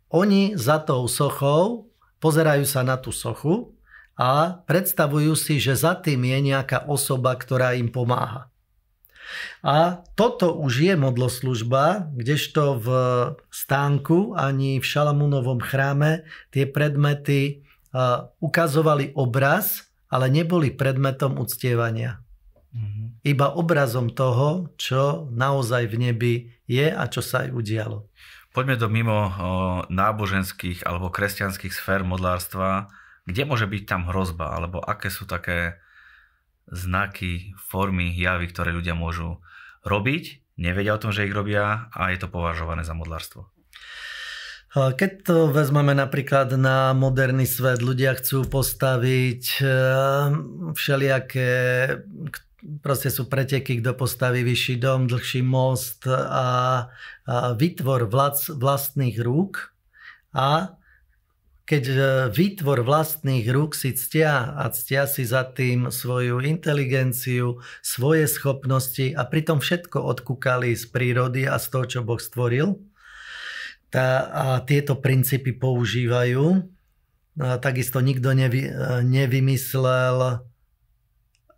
oni 0.07 0.55
za 0.55 0.79
tou 0.79 1.03
sochou 1.11 1.91
pozerajú 2.23 2.63
sa 2.63 2.87
na 2.87 2.95
tú 2.95 3.11
sochu 3.11 3.75
a 4.17 4.65
predstavujú 4.65 5.37
si, 5.37 5.61
že 5.61 5.77
za 5.77 5.93
tým 5.93 6.25
je 6.25 6.51
nejaká 6.51 6.89
osoba, 6.89 7.37
ktorá 7.37 7.77
im 7.77 7.93
pomáha. 7.93 8.49
A 9.61 10.01
toto 10.17 10.55
už 10.57 10.87
je 10.89 10.95
modloslužba, 10.97 12.09
kdežto 12.15 12.81
v 12.81 12.89
stánku 13.51 14.33
ani 14.33 14.81
v 14.81 14.85
Šalamúnovom 14.87 15.61
chráme 15.61 16.25
tie 16.49 16.65
predmety 16.65 17.61
ukazovali 18.41 19.13
obraz, 19.13 19.91
ale 20.07 20.31
neboli 20.31 20.71
predmetom 20.71 21.35
uctievania. 21.37 22.23
Mm-hmm. 22.71 23.05
Iba 23.27 23.51
obrazom 23.59 24.15
toho, 24.15 24.71
čo 24.79 25.27
naozaj 25.35 25.91
v 25.91 25.95
nebi 25.99 26.33
je 26.63 26.87
a 26.87 27.03
čo 27.11 27.19
sa 27.19 27.43
aj 27.43 27.51
udialo. 27.51 28.07
Poďme 28.55 28.79
do 28.79 28.87
mimo 28.87 29.27
náboženských 29.91 30.87
alebo 30.87 31.11
kresťanských 31.11 31.75
sfér 31.75 32.07
modlárstva. 32.07 32.87
Kde 33.27 33.43
môže 33.43 33.67
byť 33.67 33.83
tam 33.83 34.07
hrozba? 34.07 34.55
Alebo 34.55 34.79
aké 34.79 35.11
sú 35.11 35.27
také 35.27 35.83
znaky, 36.71 37.51
formy, 37.59 38.15
javy, 38.15 38.47
ktoré 38.47 38.71
ľudia 38.71 38.95
môžu 38.95 39.43
robiť, 39.83 40.43
nevedia 40.59 40.95
o 40.95 41.01
tom, 41.01 41.15
že 41.15 41.27
ich 41.27 41.35
robia 41.35 41.87
a 41.95 42.11
je 42.11 42.19
to 42.19 42.27
považované 42.27 42.83
za 42.83 42.95
modlárstvo. 42.95 43.47
Keď 44.77 45.11
to 45.25 45.37
vezmeme 45.49 45.95
napríklad 45.95 46.53
na 46.59 46.91
moderný 46.93 47.47
svet, 47.49 47.81
ľudia 47.81 48.13
chcú 48.19 48.45
postaviť 48.45 49.43
eh, 49.63 49.71
všelijaké, 50.75 51.51
proste 52.83 53.09
sú 53.09 53.25
preteky, 53.25 53.79
kto 53.81 53.97
postaví 53.97 54.43
vyšší 54.43 54.75
dom, 54.77 55.07
dlhší 55.09 55.41
most 55.41 56.05
a, 56.05 56.19
a 56.19 56.47
vytvor 57.55 58.11
vlastných 58.59 59.17
rúk 59.23 59.73
a 60.35 60.76
keď 61.67 61.83
e, 61.83 61.95
výtvor 62.31 62.87
vlastných 62.87 63.43
rúk 63.51 63.75
si 63.75 63.91
ctia 63.91 64.55
a 64.55 64.71
ctia 64.71 65.03
si 65.03 65.27
za 65.27 65.43
tým 65.43 65.91
svoju 65.91 66.39
inteligenciu, 66.39 67.59
svoje 67.83 68.23
schopnosti 68.31 69.11
a 69.11 69.27
pritom 69.27 69.59
všetko 69.59 69.99
odkúkali 69.99 70.71
z 70.71 70.87
prírody 70.87 71.43
a 71.43 71.59
z 71.59 71.67
toho, 71.67 71.85
čo 71.85 71.99
Boh 72.07 72.23
stvoril, 72.23 72.79
tá, 73.91 74.31
a 74.31 74.45
tieto 74.63 74.95
princípy 74.95 75.59
používajú. 75.59 76.63
A 77.37 77.59
takisto 77.59 77.99
nikto 77.99 78.31
nevy, 78.31 78.71
e, 78.71 79.03
nevymyslel 79.03 80.47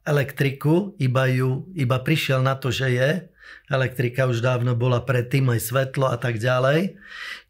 elektriku, 0.10 0.98
iba, 0.98 1.30
ju, 1.30 1.70
iba 1.78 2.01
prišiel 2.01 2.42
na 2.42 2.58
to, 2.58 2.74
že 2.74 2.98
je. 2.98 3.12
Elektrika 3.70 4.25
už 4.25 4.42
dávno 4.42 4.74
bola 4.74 5.06
predtým 5.06 5.54
aj 5.54 5.70
svetlo 5.70 6.10
a 6.10 6.18
tak 6.18 6.42
ďalej. 6.42 6.98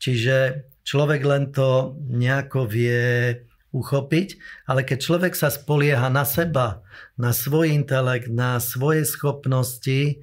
Čiže 0.03 0.67
Človek 0.89 1.21
len 1.21 1.53
to 1.53 1.93
nejako 2.09 2.65
vie 2.65 3.37
uchopiť, 3.69 4.41
ale 4.65 4.81
keď 4.81 4.97
človek 4.97 5.37
sa 5.37 5.53
spolieha 5.53 6.09
na 6.09 6.25
seba, 6.25 6.81
na 7.13 7.29
svoj 7.29 7.69
intelekt, 7.69 8.25
na 8.25 8.57
svoje 8.57 9.05
schopnosti, 9.05 10.17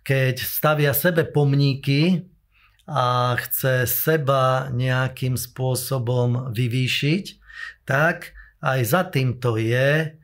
keď 0.00 0.40
stavia 0.40 0.96
sebe 0.96 1.28
pomníky 1.28 2.24
a 2.88 3.36
chce 3.36 3.84
seba 3.84 4.72
nejakým 4.72 5.36
spôsobom 5.36 6.48
vyvýšiť, 6.56 7.24
tak 7.84 8.32
aj 8.64 8.80
za 8.88 9.04
týmto 9.12 9.60
je 9.60 10.16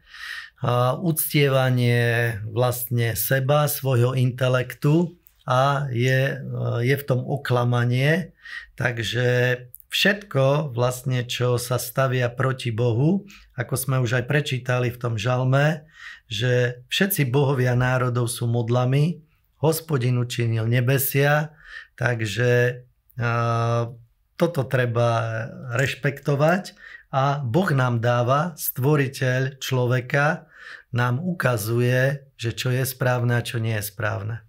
uctievanie 1.05 2.41
vlastne 2.49 3.13
seba, 3.13 3.69
svojho 3.69 4.17
intelektu 4.17 5.21
a 5.45 5.91
je, 5.93 6.41
je 6.81 6.95
v 6.97 7.05
tom 7.05 7.21
oklamanie. 7.27 8.33
Takže 8.79 9.59
všetko 9.93 10.73
vlastne, 10.73 11.29
čo 11.29 11.61
sa 11.61 11.77
stavia 11.77 12.33
proti 12.33 12.73
Bohu, 12.73 13.29
ako 13.53 13.75
sme 13.77 13.97
už 14.01 14.19
aj 14.19 14.25
prečítali 14.25 14.89
v 14.89 14.97
tom 14.97 15.21
žalme, 15.21 15.85
že 16.33 16.81
všetci 16.89 17.29
bohovia 17.29 17.77
národov 17.77 18.33
sú 18.33 18.49
modlami, 18.49 19.21
hospodin 19.61 20.17
učinil 20.17 20.65
nebesia, 20.65 21.53
takže 22.01 22.83
a, 23.21 23.93
toto 24.41 24.65
treba 24.65 25.45
rešpektovať 25.77 26.73
a 27.13 27.45
Boh 27.45 27.69
nám 27.77 28.01
dáva, 28.01 28.57
stvoriteľ 28.57 29.61
človeka, 29.61 30.49
nám 30.97 31.21
ukazuje, 31.21 32.33
že 32.41 32.57
čo 32.57 32.73
je 32.73 32.89
správne 32.89 33.37
a 33.37 33.45
čo 33.45 33.61
nie 33.61 33.77
je 33.77 33.85
správne. 33.85 34.41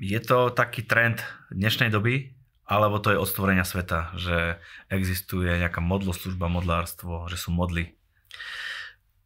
Je 0.00 0.16
to 0.24 0.48
taký 0.56 0.88
trend 0.88 1.20
dnešnej 1.52 1.92
doby, 1.92 2.39
alebo 2.70 3.02
to 3.02 3.10
je 3.10 3.18
od 3.18 3.26
stvorenia 3.26 3.66
sveta, 3.66 4.14
že 4.14 4.62
existuje 4.86 5.50
nejaká 5.58 5.82
modloslužba, 5.82 6.46
modlárstvo, 6.46 7.26
že 7.26 7.34
sú 7.34 7.50
modly? 7.50 7.98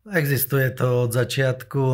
Existuje 0.05 0.69
to 0.73 1.09
od 1.09 1.17
začiatku, 1.17 1.85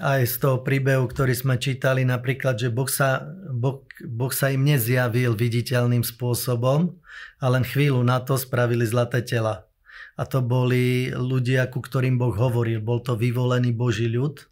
aj 0.00 0.24
z 0.24 0.34
toho 0.40 0.64
príbehu, 0.64 1.04
ktorý 1.04 1.36
sme 1.36 1.60
čítali, 1.60 2.00
napríklad, 2.00 2.56
že 2.56 2.72
boh 2.72 2.88
sa, 2.88 3.28
boh, 3.52 3.84
boh 4.04 4.32
sa 4.32 4.48
im 4.48 4.64
nezjavil 4.64 5.36
viditeľným 5.36 6.00
spôsobom 6.00 6.96
a 7.40 7.46
len 7.52 7.64
chvíľu 7.64 8.00
na 8.00 8.24
to 8.24 8.40
spravili 8.40 8.88
zlaté 8.88 9.20
tela. 9.20 9.68
A 10.16 10.24
to 10.24 10.40
boli 10.40 11.12
ľudia, 11.14 11.68
ku 11.70 11.78
ktorým 11.78 12.18
Boh 12.18 12.34
hovoril. 12.34 12.82
Bol 12.82 13.04
to 13.06 13.14
vyvolený 13.14 13.70
Boží 13.70 14.10
ľud. 14.10 14.50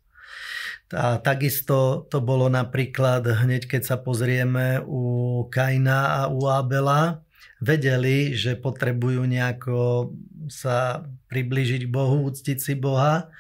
A 0.95 1.19
takisto 1.19 2.07
to 2.07 2.23
bolo 2.23 2.47
napríklad, 2.47 3.26
hneď 3.26 3.66
keď 3.66 3.83
sa 3.83 3.97
pozrieme 3.99 4.78
u 4.87 5.43
Kaina 5.50 6.23
a 6.23 6.31
u 6.31 6.47
Abela, 6.47 7.26
vedeli, 7.59 8.37
že 8.37 8.55
potrebujú 8.55 9.26
nejako 9.26 10.12
sa 10.47 11.09
priblížiť 11.26 11.88
k 11.88 11.90
Bohu, 11.90 12.31
uctiť 12.31 12.59
si 12.62 12.78
Boha, 12.78 13.35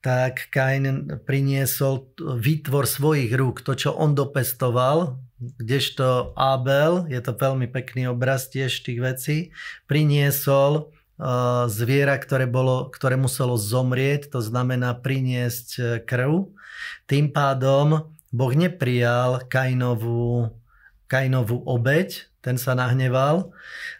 tak 0.00 0.48
Kain 0.48 1.20
priniesol 1.26 2.08
výtvor 2.16 2.88
svojich 2.88 3.34
rúk, 3.34 3.60
to, 3.60 3.76
čo 3.76 3.90
on 3.92 4.16
dopestoval, 4.16 5.20
kdežto 5.36 6.32
Abel, 6.32 7.04
je 7.12 7.20
to 7.20 7.36
veľmi 7.36 7.68
pekný 7.68 8.08
obraz 8.08 8.48
tiež 8.48 8.72
tých 8.86 9.00
vecí, 9.02 9.36
priniesol 9.84 10.95
zviera, 11.72 12.20
ktoré, 12.20 12.44
bolo, 12.44 12.92
ktoré 12.92 13.16
muselo 13.16 13.56
zomrieť, 13.56 14.36
to 14.36 14.44
znamená 14.44 14.92
priniesť 15.00 15.68
uh, 15.76 15.84
krv. 16.04 16.52
Tým 17.08 17.32
pádom 17.32 18.12
Boh 18.28 18.52
neprijal 18.52 19.48
Kainovú, 19.48 20.52
Kainovú 21.08 21.64
obeď, 21.64 22.28
ten 22.44 22.60
sa 22.60 22.78
nahneval 22.78 23.50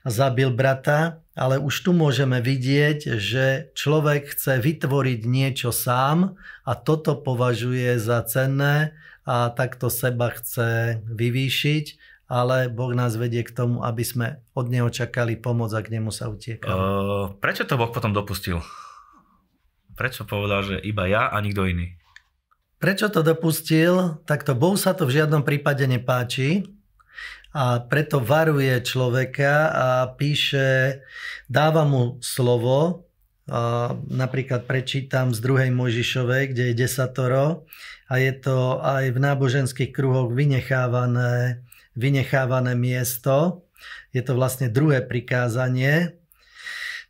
a 0.07 0.09
zabil 0.13 0.55
brata, 0.55 1.25
ale 1.35 1.59
už 1.59 1.89
tu 1.89 1.91
môžeme 1.91 2.39
vidieť, 2.39 3.19
že 3.19 3.75
človek 3.75 4.37
chce 4.37 4.63
vytvoriť 4.63 5.21
niečo 5.27 5.75
sám 5.75 6.39
a 6.63 6.73
toto 6.79 7.19
považuje 7.19 7.99
za 7.99 8.23
cenné 8.23 8.95
a 9.27 9.51
takto 9.51 9.91
seba 9.91 10.31
chce 10.31 11.03
vyvýšiť, 11.11 11.87
ale 12.26 12.66
Boh 12.66 12.90
nás 12.90 13.14
vedie 13.14 13.47
k 13.47 13.54
tomu, 13.54 13.87
aby 13.87 14.02
sme 14.02 14.26
od 14.54 14.66
Neho 14.66 14.90
čakali 14.90 15.38
pomoc 15.38 15.71
a 15.75 15.80
k 15.83 15.95
Nemu 15.95 16.11
sa 16.11 16.26
utiekali. 16.26 16.75
Uh, 16.75 17.35
prečo 17.38 17.62
to 17.62 17.78
Boh 17.78 17.90
potom 17.95 18.11
dopustil? 18.11 18.62
Prečo 19.95 20.28
povedal, 20.28 20.61
že 20.66 20.76
iba 20.83 21.06
ja 21.06 21.30
a 21.30 21.38
nikto 21.40 21.64
iný? 21.64 21.97
Prečo 22.76 23.09
to 23.09 23.25
dopustil? 23.25 24.21
Takto 24.28 24.52
Bohu 24.52 24.76
sa 24.76 24.92
to 24.92 25.09
v 25.09 25.23
žiadnom 25.23 25.40
prípade 25.40 25.88
nepáči 25.88 26.68
a 27.56 27.80
preto 27.80 28.21
varuje 28.21 28.76
človeka 28.85 29.73
a 29.73 29.88
píše, 30.12 31.00
dáva 31.49 31.88
mu 31.88 32.21
slovo, 32.21 33.09
napríklad 34.12 34.68
prečítam 34.68 35.33
z 35.33 35.40
druhej 35.40 35.73
Mojžišovej, 35.73 36.52
kde 36.52 36.62
je 36.68 36.75
desatoro 36.85 37.64
a 38.12 38.21
je 38.21 38.33
to 38.37 38.76
aj 38.85 39.09
v 39.09 39.18
náboženských 39.25 39.90
kruhoch 39.97 40.28
vynechávané, 40.28 41.64
vynechávané 41.97 42.76
miesto. 42.76 43.67
Je 44.12 44.21
to 44.23 44.37
vlastne 44.37 44.69
druhé 44.69 45.03
prikázanie. 45.03 46.21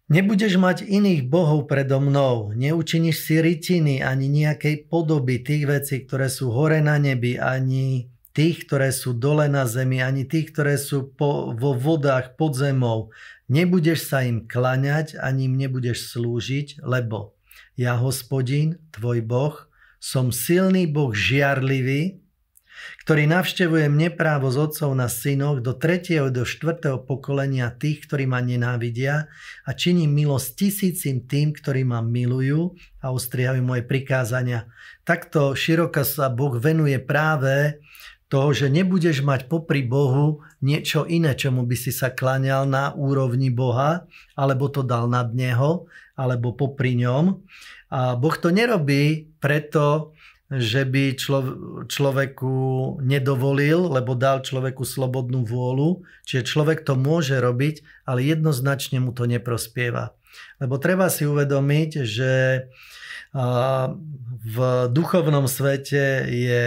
Nebudeš 0.07 0.55
mať 0.55 0.87
iných 0.87 1.27
bohov 1.27 1.67
predo 1.67 1.99
mnou, 1.99 2.55
neučiníš 2.55 3.27
si 3.27 3.43
rytiny 3.43 4.07
ani 4.07 4.31
nejakej 4.31 4.87
podoby 4.87 5.43
tých 5.43 5.67
vecí, 5.67 6.07
ktoré 6.07 6.31
sú 6.31 6.55
hore 6.55 6.79
na 6.79 6.95
nebi, 6.95 7.35
ani 7.43 8.07
tých, 8.31 8.71
ktoré 8.71 8.95
sú 8.95 9.19
dole 9.19 9.51
na 9.51 9.67
zemi, 9.67 9.99
ani 9.99 10.23
tých, 10.23 10.55
ktoré 10.55 10.79
sú 10.79 11.11
po, 11.11 11.51
vo 11.59 11.75
vodách 11.75 12.39
pod 12.39 12.55
zemou. 12.55 13.11
Nebudeš 13.51 14.07
sa 14.07 14.23
im 14.23 14.47
klaňať, 14.47 15.19
ani 15.19 15.51
im 15.51 15.59
nebudeš 15.59 16.15
slúžiť, 16.15 16.87
lebo 16.87 17.35
ja, 17.75 17.99
hospodin, 17.99 18.79
tvoj 18.95 19.27
Boh, 19.27 19.57
som 19.99 20.31
silný 20.31 20.87
Boh 20.87 21.11
žiarlivý, 21.11 22.23
ktorý 23.07 23.31
navštevujem 23.31 23.95
neprávo 23.95 24.51
z 24.51 24.67
otcov 24.67 24.91
na 24.99 25.07
synoch 25.07 25.63
do 25.63 25.79
3. 25.79 26.27
do 26.35 26.43
4. 26.43 27.07
pokolenia 27.07 27.71
tých, 27.71 28.03
ktorí 28.03 28.27
ma 28.27 28.43
nenávidia 28.43 29.31
a 29.63 29.71
činím 29.79 30.11
milosť 30.11 30.59
tisícim 30.59 31.23
tým, 31.23 31.55
ktorí 31.55 31.87
ma 31.87 32.03
milujú 32.03 32.75
a 32.99 33.15
ostrihajú 33.15 33.63
moje 33.63 33.87
prikázania. 33.87 34.67
Takto 35.07 35.55
široko 35.55 36.03
sa 36.03 36.27
Boh 36.35 36.59
venuje 36.59 36.99
práve 36.99 37.79
toho, 38.27 38.51
že 38.51 38.67
nebudeš 38.67 39.23
mať 39.23 39.47
popri 39.47 39.87
Bohu 39.87 40.43
niečo 40.59 41.07
iné, 41.07 41.39
čomu 41.39 41.63
by 41.63 41.79
si 41.79 41.95
sa 41.95 42.11
kláňal 42.11 42.67
na 42.67 42.91
úrovni 42.91 43.55
Boha, 43.55 44.11
alebo 44.35 44.67
to 44.67 44.83
dal 44.83 45.07
nad 45.07 45.31
Neho, 45.31 45.87
alebo 46.19 46.59
popri 46.59 46.99
ňom. 46.99 47.39
A 47.87 48.19
Boh 48.19 48.35
to 48.35 48.51
nerobí 48.51 49.31
preto, 49.39 50.11
že 50.47 50.87
by 50.87 51.19
člo- 51.19 51.59
človeku 51.91 52.55
nedovolil, 53.03 53.91
lebo 53.91 54.15
dal 54.15 54.47
človeku 54.47 54.87
slobodnú 54.87 55.43
vôľu. 55.43 56.07
Čiže 56.23 56.47
človek 56.47 56.87
to 56.87 56.95
môže 56.95 57.35
robiť, 57.35 57.83
ale 58.07 58.23
jednoznačne 58.23 59.03
mu 59.03 59.11
to 59.11 59.27
neprospieva. 59.27 60.15
Lebo 60.63 60.79
treba 60.79 61.11
si 61.11 61.27
uvedomiť, 61.27 61.91
že 62.07 62.33
v 64.47 64.59
duchovnom 64.89 65.45
svete 65.45 66.25
je, 66.31 66.67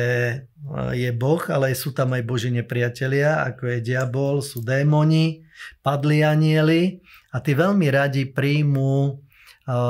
je 0.93 1.09
Boh, 1.15 1.41
ale 1.49 1.73
sú 1.73 1.95
tam 1.95 2.13
aj 2.13 2.23
Boží 2.27 2.53
nepriatelia, 2.53 3.41
ako 3.47 3.73
je 3.73 3.77
diabol, 3.81 4.35
sú 4.45 4.61
démoni, 4.61 5.49
padli 5.81 6.21
anieli 6.21 7.01
a 7.33 7.41
tí 7.41 7.57
veľmi 7.57 7.87
radi 7.89 8.29
príjmú 8.29 9.17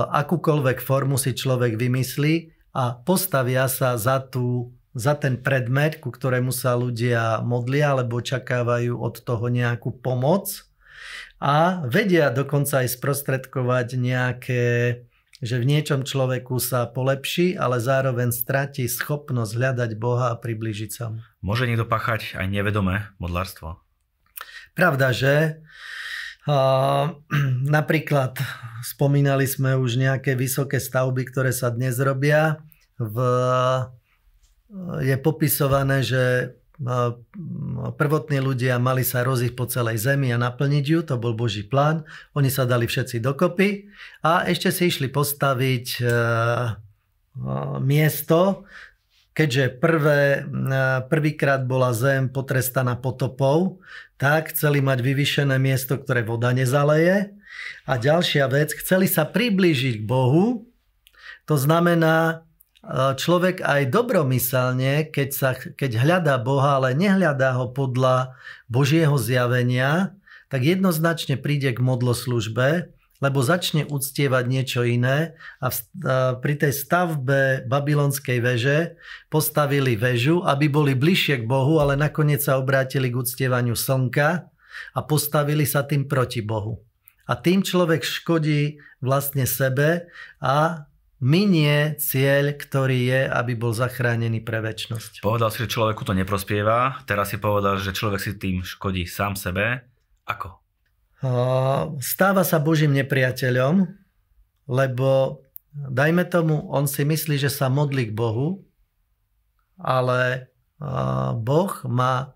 akúkoľvek 0.07 0.79
formu 0.79 1.19
si 1.19 1.35
človek 1.35 1.75
vymyslí 1.75 2.58
a 2.79 2.95
postavia 2.95 3.67
sa 3.67 3.99
za, 3.99 4.23
tú, 4.23 4.71
za 4.95 5.19
ten 5.19 5.35
predmet, 5.35 5.99
ku 5.99 6.15
ktorému 6.15 6.55
sa 6.55 6.79
ľudia 6.79 7.43
modlia 7.43 7.91
alebo 7.91 8.23
očakávajú 8.23 8.95
od 8.95 9.19
toho 9.19 9.51
nejakú 9.51 9.99
pomoc 9.99 10.63
a 11.43 11.83
vedia 11.87 12.31
dokonca 12.31 12.83
aj 12.83 12.95
sprostredkovať 12.95 13.87
nejaké 13.99 14.63
že 15.39 15.55
v 15.55 15.71
niečom 15.71 16.03
človeku 16.03 16.59
sa 16.59 16.83
polepší, 16.83 17.55
ale 17.55 17.79
zároveň 17.79 18.35
stratí 18.35 18.83
schopnosť 18.91 19.55
hľadať 19.55 19.91
Boha 19.95 20.35
a 20.35 20.39
približiť 20.39 20.91
sa 20.91 21.15
mu. 21.15 21.23
Môže 21.39 21.63
niekto 21.63 21.87
pachať 21.87 22.35
aj 22.35 22.43
nevedomé 22.51 23.07
modlárstvo? 23.23 23.79
Pravda, 24.75 25.15
že? 25.15 25.63
Uh, 26.43 27.15
napríklad 27.75 28.35
spomínali 28.83 29.47
sme 29.47 29.79
už 29.79 29.95
nejaké 29.95 30.35
vysoké 30.35 30.75
stavby, 30.83 31.23
ktoré 31.31 31.55
sa 31.55 31.71
dnes 31.71 31.95
robia. 32.03 32.59
V, 32.99 33.15
je 35.01 35.15
popisované, 35.17 36.03
že 36.03 36.53
prvotní 37.99 38.39
ľudia 38.39 38.79
mali 38.79 39.03
sa 39.03 39.27
rozísť 39.27 39.55
po 39.55 39.67
celej 39.67 39.99
zemi 39.99 40.31
a 40.31 40.39
naplniť 40.39 40.85
ju, 40.87 40.99
to 41.03 41.19
bol 41.19 41.35
Boží 41.35 41.67
plán. 41.67 42.07
Oni 42.31 42.47
sa 42.47 42.63
dali 42.63 42.87
všetci 42.87 43.19
dokopy 43.19 43.91
a 44.23 44.47
ešte 44.47 44.71
si 44.71 44.87
išli 44.87 45.11
postaviť 45.11 45.87
e, 45.99 46.03
e, 46.03 46.11
miesto, 47.83 48.63
keďže 49.35 49.79
prvé, 49.79 50.43
prvýkrát 51.07 51.63
bola 51.63 51.95
zem 51.95 52.27
potrestaná 52.27 52.99
potopou, 52.99 53.79
tak 54.19 54.51
chceli 54.51 54.83
mať 54.83 54.99
vyvyšené 54.99 55.55
miesto, 55.55 55.95
ktoré 55.95 56.27
voda 56.27 56.51
nezaleje. 56.51 57.31
A 57.87 57.95
ďalšia 57.95 58.51
vec, 58.51 58.75
chceli 58.75 59.07
sa 59.07 59.23
priblížiť 59.23 60.03
k 60.03 60.07
Bohu, 60.07 60.67
to 61.47 61.55
znamená 61.55 62.43
človek 63.19 63.59
aj 63.59 63.91
dobromyselne, 63.91 65.11
keď, 65.11 65.29
sa, 65.35 65.51
keď 65.55 65.99
hľadá 65.99 66.35
Boha, 66.39 66.79
ale 66.79 66.95
nehľadá 66.95 67.59
ho 67.59 67.71
podľa 67.71 68.33
Božieho 68.71 69.19
zjavenia, 69.19 70.15
tak 70.47 70.65
jednoznačne 70.65 71.37
príde 71.37 71.75
k 71.75 71.79
modloslužbe, 71.83 72.89
lebo 73.19 73.39
začne 73.43 73.83
uctievať 73.83 74.43
niečo 74.47 74.81
iné 74.87 75.35
a, 75.59 75.67
a 75.67 75.71
pri 76.39 76.55
tej 76.55 76.71
stavbe 76.71 77.67
babylonskej 77.67 78.39
veže 78.39 78.95
postavili 79.27 79.99
väžu, 79.99 80.39
aby 80.47 80.71
boli 80.71 80.95
bližšie 80.95 81.43
k 81.43 81.45
Bohu, 81.45 81.83
ale 81.83 81.99
nakoniec 81.99 82.39
sa 82.39 82.55
obrátili 82.55 83.11
k 83.11 83.19
uctievaniu 83.19 83.75
slnka 83.75 84.47
a 84.95 84.99
postavili 85.03 85.67
sa 85.67 85.83
tým 85.83 86.07
proti 86.07 86.39
Bohu. 86.39 86.79
A 87.29 87.37
tým 87.37 87.61
človek 87.61 88.01
škodí 88.01 88.81
vlastne 89.03 89.45
sebe 89.45 90.09
a 90.41 90.88
minie 91.19 91.99
cieľ, 91.99 92.55
ktorý 92.55 92.99
je, 93.11 93.21
aby 93.27 93.53
bol 93.59 93.75
zachránený 93.75 94.39
pre 94.39 94.63
väčnosť. 94.63 95.19
Povedal 95.19 95.51
si, 95.51 95.67
že 95.67 95.71
človeku 95.71 96.07
to 96.07 96.15
neprospieva, 96.15 97.03
teraz 97.03 97.35
si 97.35 97.37
povedal, 97.39 97.75
že 97.79 97.91
človek 97.91 98.19
si 98.23 98.39
tým 98.39 98.63
škodí 98.63 99.03
sám 99.03 99.35
sebe. 99.35 99.83
Ako? 100.23 100.63
Stáva 101.99 102.47
sa 102.47 102.63
Božím 102.63 102.95
nepriateľom, 102.95 103.83
lebo 104.71 105.43
dajme 105.75 106.23
tomu, 106.31 106.71
on 106.71 106.87
si 106.87 107.03
myslí, 107.03 107.35
že 107.35 107.51
sa 107.51 107.67
modlí 107.67 108.09
k 108.09 108.15
Bohu, 108.15 108.63
ale 109.75 110.47
Boh 111.35 111.73
má 111.83 112.31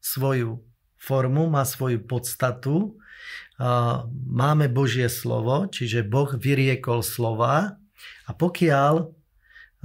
svoju 0.00 0.64
formu, 0.96 1.52
má 1.52 1.68
svoju 1.68 2.00
podstatu. 2.08 2.96
Máme 4.24 4.72
Božie 4.72 5.12
slovo, 5.12 5.68
čiže 5.68 6.00
Boh 6.00 6.32
vyriekol 6.32 7.04
slova 7.04 7.76
A 8.32 8.36
pokiaľ 8.40 9.12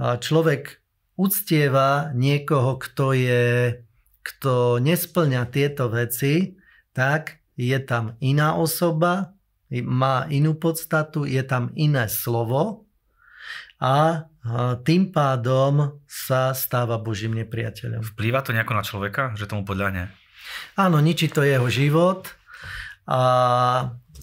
človek 0.00 0.80
uctieva 1.20 2.16
niekoho, 2.16 2.80
kto, 2.80 3.12
je, 3.12 3.76
kto 4.24 4.80
nesplňa 4.80 5.44
tieto 5.52 5.92
veci, 5.92 6.56
tak 6.96 7.44
je 7.60 7.76
tam 7.84 8.16
iná 8.24 8.56
osoba, 8.56 9.36
má 9.84 10.24
inú 10.32 10.56
podstatu, 10.56 11.28
je 11.28 11.44
tam 11.44 11.68
iné 11.76 12.08
slovo 12.08 12.88
a 13.76 14.24
tým 14.80 15.12
pádom 15.12 16.00
sa 16.08 16.56
stáva 16.56 16.96
Božím 16.96 17.36
nepriateľom. 17.36 18.00
Vplýva 18.16 18.40
to 18.40 18.56
nejako 18.56 18.72
na 18.72 18.86
človeka, 18.86 19.36
že 19.36 19.44
tomu 19.44 19.68
podľahne? 19.68 20.08
Áno, 20.80 20.96
ničí 21.04 21.28
to 21.28 21.44
jeho 21.44 21.68
život 21.68 22.32
a 23.04 23.20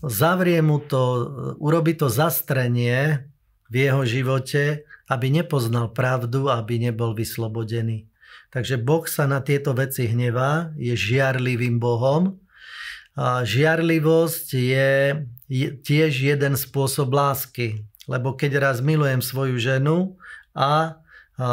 zavrie 0.01 0.65
mu 0.65 0.81
to, 0.81 1.29
urobi 1.61 1.93
to 1.93 2.09
zastrenie 2.09 3.29
v 3.69 3.89
jeho 3.89 4.01
živote, 4.05 4.85
aby 5.09 5.29
nepoznal 5.29 5.93
pravdu, 5.93 6.49
aby 6.49 6.77
nebol 6.81 7.13
vyslobodený. 7.13 8.09
Takže 8.53 8.79
Boh 8.79 9.03
sa 9.05 9.27
na 9.27 9.43
tieto 9.43 9.75
veci 9.75 10.07
hnevá, 10.07 10.71
je 10.79 10.95
žiarlivým 10.95 11.75
Bohom. 11.75 12.39
A 13.15 13.43
žiarlivosť 13.43 14.47
je 14.55 14.91
tiež 15.83 16.11
jeden 16.11 16.53
spôsob 16.55 17.11
lásky. 17.11 17.83
Lebo 18.05 18.35
keď 18.35 18.61
raz 18.61 18.77
milujem 18.79 19.19
svoju 19.19 19.59
ženu 19.59 20.15
a, 20.55 20.99
a 21.35 21.49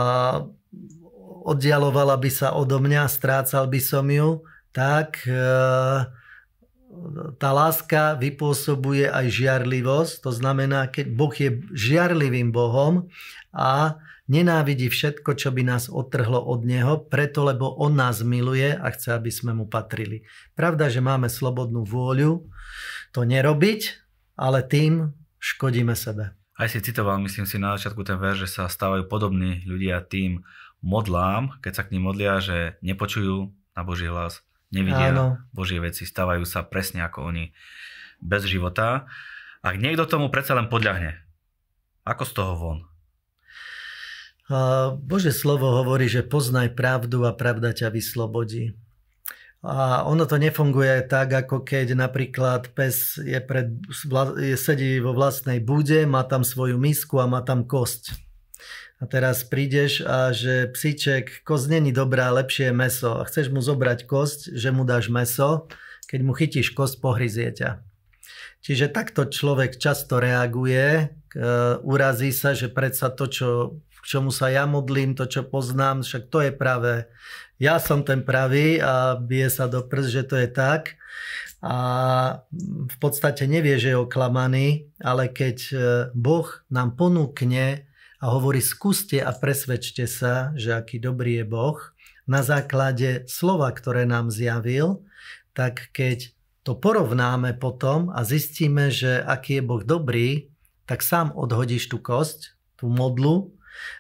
oddialovala 1.43 2.15
by 2.19 2.31
sa 2.31 2.55
odo 2.55 2.79
mňa, 2.79 3.11
strácal 3.11 3.67
by 3.67 3.81
som 3.83 4.07
ju, 4.07 4.47
tak 4.71 5.27
e, 5.27 5.35
tá 7.41 7.51
láska 7.51 8.15
vypôsobuje 8.21 9.09
aj 9.09 9.27
žiarlivosť. 9.33 10.13
To 10.23 10.31
znamená, 10.31 10.89
keď 10.93 11.07
Boh 11.13 11.33
je 11.33 11.65
žiarlivým 11.73 12.53
Bohom 12.53 13.09
a 13.53 13.97
nenávidí 14.29 14.93
všetko, 14.93 15.35
čo 15.35 15.51
by 15.51 15.63
nás 15.67 15.89
odtrhlo 15.89 16.41
od 16.41 16.65
Neho, 16.65 17.01
preto 17.09 17.45
lebo 17.45 17.73
On 17.81 17.93
nás 17.93 18.21
miluje 18.21 18.73
a 18.73 18.87
chce, 18.93 19.17
aby 19.17 19.33
sme 19.33 19.57
Mu 19.57 19.67
patrili. 19.67 20.25
Pravda, 20.53 20.93
že 20.93 21.01
máme 21.01 21.33
slobodnú 21.33 21.85
vôľu 21.85 22.45
to 23.13 23.21
nerobiť, 23.25 23.81
ale 24.37 24.65
tým 24.65 25.13
škodíme 25.41 25.93
sebe. 25.93 26.33
Aj 26.57 26.69
si 26.69 26.79
citoval, 26.85 27.19
myslím 27.25 27.49
si, 27.49 27.57
na 27.57 27.75
začiatku 27.75 28.05
ten 28.05 28.21
ver, 28.21 28.37
že 28.37 28.47
sa 28.47 28.69
stávajú 28.69 29.09
podobní 29.09 29.65
ľudia 29.65 30.05
tým 30.05 30.45
modlám, 30.85 31.59
keď 31.65 31.73
sa 31.73 31.83
k 31.89 31.97
ním 31.97 32.07
modlia, 32.07 32.39
že 32.39 32.77
nepočujú 32.85 33.51
na 33.73 33.83
Boží 33.83 34.07
hlas, 34.07 34.45
nevidia 34.73 35.13
Áno. 35.13 35.39
Božie 35.53 35.79
veci, 35.79 36.09
stávajú 36.09 36.43
sa 36.49 36.65
presne 36.65 37.05
ako 37.05 37.29
oni 37.29 37.53
bez 38.19 38.49
života. 38.49 39.07
Ak 39.63 39.79
niekto 39.79 40.09
tomu 40.09 40.33
predsa 40.33 40.59
len 40.59 40.67
podľahne, 40.67 41.23
ako 42.03 42.23
z 42.27 42.33
toho 42.33 42.53
von? 42.59 42.79
Bože 44.99 45.31
slovo 45.31 45.71
hovorí, 45.71 46.11
že 46.11 46.27
poznaj 46.27 46.75
pravdu 46.75 47.25
a 47.25 47.33
pravda 47.33 47.71
ťa 47.73 47.95
vyslobodí. 47.95 48.75
A 49.63 50.03
ono 50.03 50.27
to 50.27 50.43
nefunguje 50.43 51.07
tak, 51.07 51.47
ako 51.47 51.63
keď 51.63 51.95
napríklad 51.95 52.75
pes 52.75 53.15
je 53.23 53.39
pred, 53.39 53.71
je, 54.43 54.59
sedí 54.59 54.99
vo 54.99 55.15
vlastnej 55.15 55.63
bude, 55.63 56.03
má 56.03 56.27
tam 56.27 56.43
svoju 56.43 56.83
misku 56.83 57.23
a 57.23 57.31
má 57.31 57.47
tam 57.47 57.63
kosť. 57.63 58.19
A 59.03 59.05
teraz 59.11 59.43
prídeš 59.43 60.07
a 60.07 60.31
že 60.31 60.71
psíček, 60.71 61.43
kosť 61.43 61.67
není 61.75 61.91
dobrá, 61.91 62.31
lepšie 62.31 62.71
je 62.71 62.75
meso. 62.75 63.19
A 63.19 63.27
chceš 63.27 63.51
mu 63.51 63.59
zobrať 63.59 64.07
kosť, 64.07 64.55
že 64.55 64.71
mu 64.71 64.87
dáš 64.87 65.11
meso, 65.11 65.67
keď 66.07 66.21
mu 66.23 66.31
chytíš 66.39 66.71
kosť, 66.71 67.03
pohryzie 67.03 67.51
ťa. 67.51 67.83
Čiže 68.63 68.95
takto 68.95 69.27
človek 69.27 69.75
často 69.75 70.23
reaguje, 70.23 71.11
urazí 71.83 72.31
sa, 72.31 72.55
že 72.55 72.71
predsa 72.71 73.11
to, 73.11 73.27
čo, 73.27 73.49
k 73.83 74.05
čomu 74.07 74.31
sa 74.31 74.55
ja 74.55 74.71
modlím, 74.71 75.19
to, 75.19 75.27
čo 75.27 75.43
poznám, 75.43 76.07
však 76.07 76.31
to 76.31 76.39
je 76.47 76.53
práve 76.55 77.11
ja 77.63 77.79
som 77.79 78.03
ten 78.03 78.27
pravý 78.27 78.83
a 78.83 79.15
bije 79.15 79.47
sa 79.47 79.71
do 79.71 79.87
prst, 79.87 80.11
že 80.11 80.23
to 80.27 80.35
je 80.35 80.51
tak. 80.51 80.99
A 81.63 81.79
v 82.91 82.97
podstate 82.99 83.47
nevie, 83.47 83.79
že 83.79 83.95
je 83.95 84.03
oklamaný, 84.03 84.91
ale 84.99 85.31
keď 85.31 85.59
e, 85.71 85.75
Boh 86.11 86.51
nám 86.75 86.99
ponúkne 86.99 87.87
a 88.23 88.31
hovorí 88.31 88.63
skúste 88.63 89.19
a 89.19 89.35
presvedčte 89.35 90.07
sa, 90.07 90.55
že 90.55 90.71
aký 90.79 91.03
dobrý 91.03 91.43
je 91.43 91.47
Boh, 91.51 91.79
na 92.23 92.47
základe 92.47 93.27
slova, 93.27 93.75
ktoré 93.75 94.07
nám 94.07 94.31
zjavil, 94.31 95.03
tak 95.59 95.91
keď 95.91 96.31
to 96.63 96.79
porovnáme 96.79 97.59
potom 97.59 98.15
a 98.15 98.23
zistíme, 98.23 98.95
že 98.95 99.19
aký 99.19 99.59
je 99.59 99.67
Boh 99.67 99.83
dobrý, 99.83 100.55
tak 100.87 101.03
sám 101.03 101.35
odhodíš 101.35 101.91
tú 101.91 101.99
kosť, 101.99 102.55
tú 102.79 102.87
modlu 102.87 103.51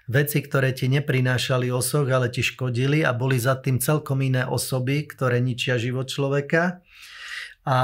Veci, 0.06 0.44
ktoré 0.44 0.76
ti 0.76 0.86
neprinášali 0.86 1.72
osoch, 1.72 2.06
ale 2.06 2.28
ti 2.28 2.44
škodili 2.44 3.02
a 3.02 3.10
boli 3.16 3.40
za 3.40 3.58
tým 3.58 3.80
celkom 3.80 4.20
iné 4.20 4.44
osoby, 4.44 5.08
ktoré 5.08 5.40
ničia 5.40 5.80
život 5.80 6.06
človeka. 6.06 6.84
A 7.64 7.78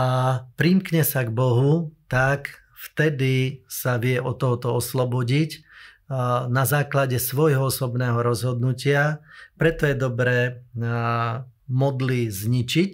prímkne 0.54 1.02
sa 1.02 1.24
k 1.24 1.32
Bohu, 1.32 1.90
tak 2.06 2.62
vtedy 2.76 3.64
sa 3.66 3.96
vie 3.96 4.20
o 4.20 4.36
tohoto 4.36 4.76
oslobodiť 4.76 5.67
na 6.48 6.64
základe 6.64 7.20
svojho 7.20 7.68
osobného 7.68 8.24
rozhodnutia. 8.24 9.20
Preto 9.60 9.84
je 9.84 9.96
dobré 9.96 10.64
modly 11.68 12.32
zničiť. 12.32 12.92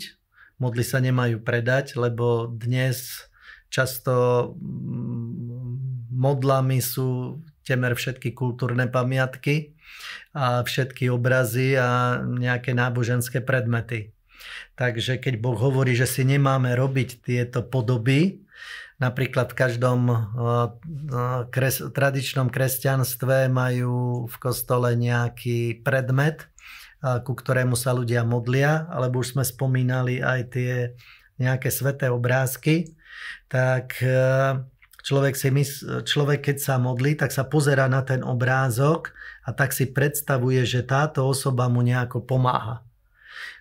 Modly 0.59 0.83
sa 0.83 0.98
nemajú 0.98 1.42
predať, 1.42 1.98
lebo 1.98 2.50
dnes 2.50 3.27
často 3.70 4.55
modlami 6.14 6.79
sú 6.79 7.38
temer 7.66 7.98
všetky 7.98 8.35
kultúrne 8.37 8.87
pamiatky 8.87 9.74
a 10.35 10.62
všetky 10.62 11.11
obrazy 11.11 11.74
a 11.74 12.22
nejaké 12.22 12.70
náboženské 12.77 13.42
predmety. 13.42 14.14
Takže 14.74 15.22
keď 15.22 15.40
Boh 15.40 15.57
hovorí, 15.57 15.94
že 15.94 16.05
si 16.05 16.27
nemáme 16.27 16.74
robiť 16.74 17.22
tieto 17.24 17.62
podoby, 17.64 18.44
napríklad 19.03 19.51
v 19.51 19.59
každom 19.59 20.01
eh, 20.11 20.17
eh, 20.17 21.41
kres, 21.51 21.83
tradičnom 21.83 22.51
kresťanstve 22.51 23.51
majú 23.51 24.27
v 24.31 24.37
kostole 24.39 24.95
nejaký 24.95 25.83
predmet, 25.83 26.47
eh, 27.03 27.19
ku 27.23 27.35
ktorému 27.35 27.75
sa 27.75 27.95
ľudia 27.95 28.23
modlia, 28.23 28.87
alebo 28.91 29.23
už 29.23 29.39
sme 29.39 29.45
spomínali 29.45 30.23
aj 30.23 30.41
tie 30.55 30.73
nejaké 31.35 31.67
sveté 31.75 32.15
obrázky, 32.15 32.95
tak 33.51 33.99
Človek, 35.05 35.37
si 35.37 35.53
mys- 35.53 35.85
človek, 35.85 36.49
keď 36.49 36.57
sa 36.65 36.75
modlí, 36.81 37.13
tak 37.21 37.29
sa 37.29 37.45
pozera 37.45 37.85
na 37.93 38.01
ten 38.01 38.25
obrázok 38.25 39.13
a 39.45 39.53
tak 39.53 39.77
si 39.77 39.85
predstavuje, 39.85 40.65
že 40.65 40.81
táto 40.81 41.29
osoba 41.29 41.69
mu 41.69 41.85
nejako 41.85 42.25
pomáha. 42.25 42.81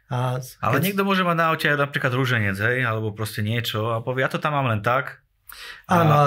A 0.07 0.39
keď... 0.39 0.63
Ale 0.63 0.79
niekto 0.79 1.03
môže 1.03 1.27
mať 1.27 1.35
na 1.35 1.51
oči 1.51 1.67
napríklad 1.75 2.13
rúženec, 2.15 2.55
hej, 2.55 2.87
alebo 2.87 3.11
proste 3.11 3.43
niečo 3.43 3.91
a 3.91 3.99
povie, 3.99 4.23
ja 4.23 4.31
to 4.31 4.39
tam 4.39 4.55
mám 4.55 4.71
len 4.71 4.79
tak. 4.79 5.22
A... 5.87 5.93
Áno, 5.93 6.19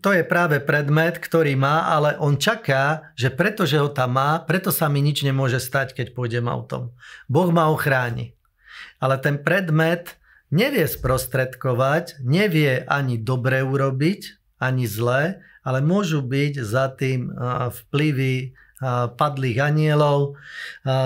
to 0.00 0.08
je 0.16 0.24
práve 0.24 0.56
predmet, 0.64 1.20
ktorý 1.20 1.52
má, 1.52 1.92
ale 1.92 2.16
on 2.16 2.40
čaká, 2.40 3.12
že 3.12 3.28
pretože 3.28 3.76
ho 3.76 3.92
tam 3.92 4.16
má, 4.16 4.40
preto 4.40 4.72
sa 4.72 4.88
mi 4.88 5.04
nič 5.04 5.20
nemôže 5.20 5.60
stať, 5.60 5.92
keď 5.92 6.16
pôjdem 6.16 6.48
autom. 6.48 6.96
Boh 7.28 7.52
ma 7.52 7.68
ochráni. 7.68 8.32
Ale 8.96 9.20
ten 9.20 9.36
predmet 9.36 10.16
nevie 10.48 10.88
sprostredkovať, 10.88 12.24
nevie 12.24 12.88
ani 12.88 13.20
dobre 13.20 13.60
urobiť, 13.60 14.40
ani 14.56 14.88
zlé, 14.88 15.44
ale 15.60 15.84
môžu 15.84 16.24
byť 16.24 16.54
za 16.64 16.88
tým 16.96 17.28
vplyvy 17.68 18.56
padlých 19.14 19.58
anielov, 19.60 20.40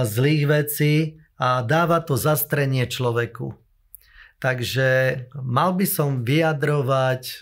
zlých 0.06 0.42
vecí 0.46 0.94
a 1.42 1.60
dáva 1.66 2.00
to 2.06 2.14
zastrenie 2.14 2.86
človeku. 2.86 3.52
Takže 4.36 4.88
mal 5.40 5.72
by 5.72 5.86
som 5.88 6.20
vyjadrovať 6.22 7.22
e, 7.24 7.36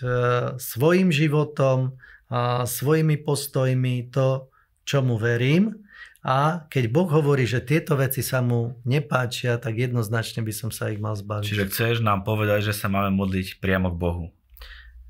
svojim 0.55 1.11
životom, 1.11 1.99
a 2.25 2.65
svojimi 2.65 3.21
postojmi 3.21 4.09
to, 4.09 4.49
čomu 4.81 5.21
verím. 5.21 5.85
A 6.25 6.65
keď 6.73 6.89
Boh 6.89 7.05
hovorí, 7.05 7.45
že 7.45 7.61
tieto 7.61 7.93
veci 7.93 8.25
sa 8.25 8.41
mu 8.41 8.81
nepáčia, 8.81 9.61
tak 9.61 9.77
jednoznačne 9.77 10.41
by 10.41 10.49
som 10.49 10.73
sa 10.73 10.89
ich 10.89 10.97
mal 10.97 11.13
zbaviť. 11.13 11.45
Čiže 11.45 11.69
chceš 11.69 11.95
nám 12.01 12.25
povedať, 12.25 12.65
že 12.65 12.73
sa 12.73 12.89
máme 12.89 13.13
modliť 13.13 13.61
priamo 13.61 13.93
k 13.93 13.97
Bohu? 14.01 14.25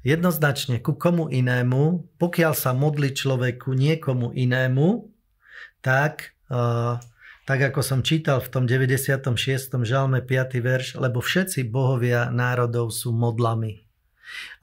jednoznačne 0.05 0.77
ku 0.85 0.93
komu 0.93 1.33
inému, 1.33 2.13
pokiaľ 2.21 2.53
sa 2.53 2.77
modlí 2.77 3.17
človeku 3.17 3.73
niekomu 3.73 4.37
inému, 4.37 5.09
tak, 5.81 6.37
uh, 6.53 7.01
tak 7.45 7.61
ako 7.61 7.85
som 7.85 8.01
čítal 8.01 8.41
v 8.41 8.49
tom 8.49 8.63
96. 8.65 9.21
žalme 9.85 10.25
5. 10.25 10.57
verš, 10.65 10.87
lebo 10.97 11.21
všetci 11.21 11.69
bohovia 11.69 12.33
národov 12.33 12.89
sú 12.89 13.13
modlami. 13.13 13.85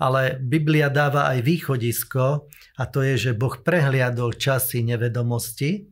Ale 0.02 0.42
Biblia 0.42 0.90
dáva 0.90 1.30
aj 1.30 1.46
východisko 1.46 2.50
a 2.50 2.82
to 2.90 3.06
je, 3.06 3.30
že 3.30 3.38
Boh 3.38 3.54
prehliadol 3.54 4.34
časy 4.34 4.82
nevedomosti. 4.82 5.86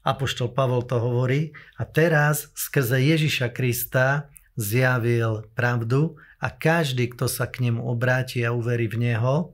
Apoštol 0.00 0.56
Pavol 0.56 0.88
to 0.88 0.96
hovorí 0.96 1.52
a 1.76 1.84
teraz 1.84 2.48
skrze 2.56 3.04
Ježiša 3.04 3.52
Krista 3.52 4.32
zjavil 4.56 5.44
pravdu 5.52 6.16
a 6.40 6.48
každý, 6.48 7.12
kto 7.12 7.28
sa 7.28 7.44
k 7.44 7.68
nemu 7.68 7.84
obráti 7.84 8.40
a 8.48 8.56
uverí 8.56 8.88
v 8.88 9.12
Neho, 9.12 9.52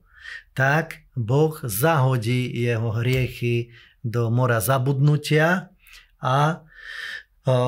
tak 0.55 1.03
Boh 1.19 1.59
zahodí 1.67 2.47
jeho 2.55 2.95
hriechy 2.95 3.75
do 4.07 4.31
mora 4.31 4.63
zabudnutia 4.63 5.70
a 6.23 6.65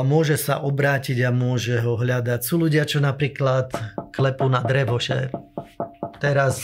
môže 0.05 0.37
sa 0.37 0.61
obrátiť 0.61 1.25
a 1.25 1.31
môže 1.33 1.81
ho 1.81 1.97
hľadať. 1.97 2.41
Sú 2.45 2.61
ľudia, 2.61 2.85
čo 2.85 3.01
napríklad 3.01 3.73
klepú 4.13 4.47
na 4.47 4.61
drevo, 4.61 5.01
že 5.01 5.33
teraz 6.21 6.61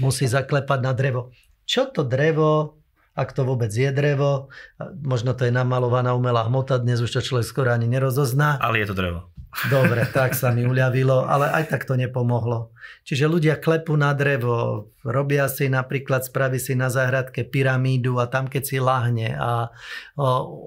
musí 0.00 0.24
zaklepať 0.24 0.80
na 0.80 0.92
drevo. 0.96 1.30
Čo 1.68 1.92
to 1.92 2.02
drevo 2.02 2.76
ak 3.16 3.32
to 3.32 3.48
vôbec 3.48 3.72
je 3.72 3.88
drevo. 3.96 4.52
Možno 5.00 5.32
to 5.32 5.48
je 5.48 5.52
namalovaná 5.52 6.12
umelá 6.12 6.44
hmota, 6.44 6.76
dnes 6.76 7.00
už 7.00 7.16
to 7.16 7.24
človek 7.24 7.48
skoro 7.48 7.72
ani 7.72 7.88
nerozozná. 7.88 8.60
Ale 8.60 8.84
je 8.84 8.92
to 8.92 8.94
drevo. 8.94 9.32
Dobre, 9.56 10.04
tak 10.12 10.36
sa 10.36 10.52
mi 10.52 10.68
uľavilo, 10.68 11.24
ale 11.24 11.48
aj 11.48 11.72
tak 11.72 11.88
to 11.88 11.96
nepomohlo. 11.96 12.76
Čiže 13.08 13.24
ľudia 13.24 13.56
klepú 13.56 13.96
na 13.96 14.12
drevo, 14.12 14.92
robia 15.00 15.48
si 15.48 15.72
napríklad, 15.72 16.28
spraví 16.28 16.60
si 16.60 16.76
na 16.76 16.92
záhradke 16.92 17.40
pyramídu 17.40 18.20
a 18.20 18.28
tam 18.28 18.52
keď 18.52 18.62
si 18.68 18.76
lahne 18.76 19.32
a 19.32 19.72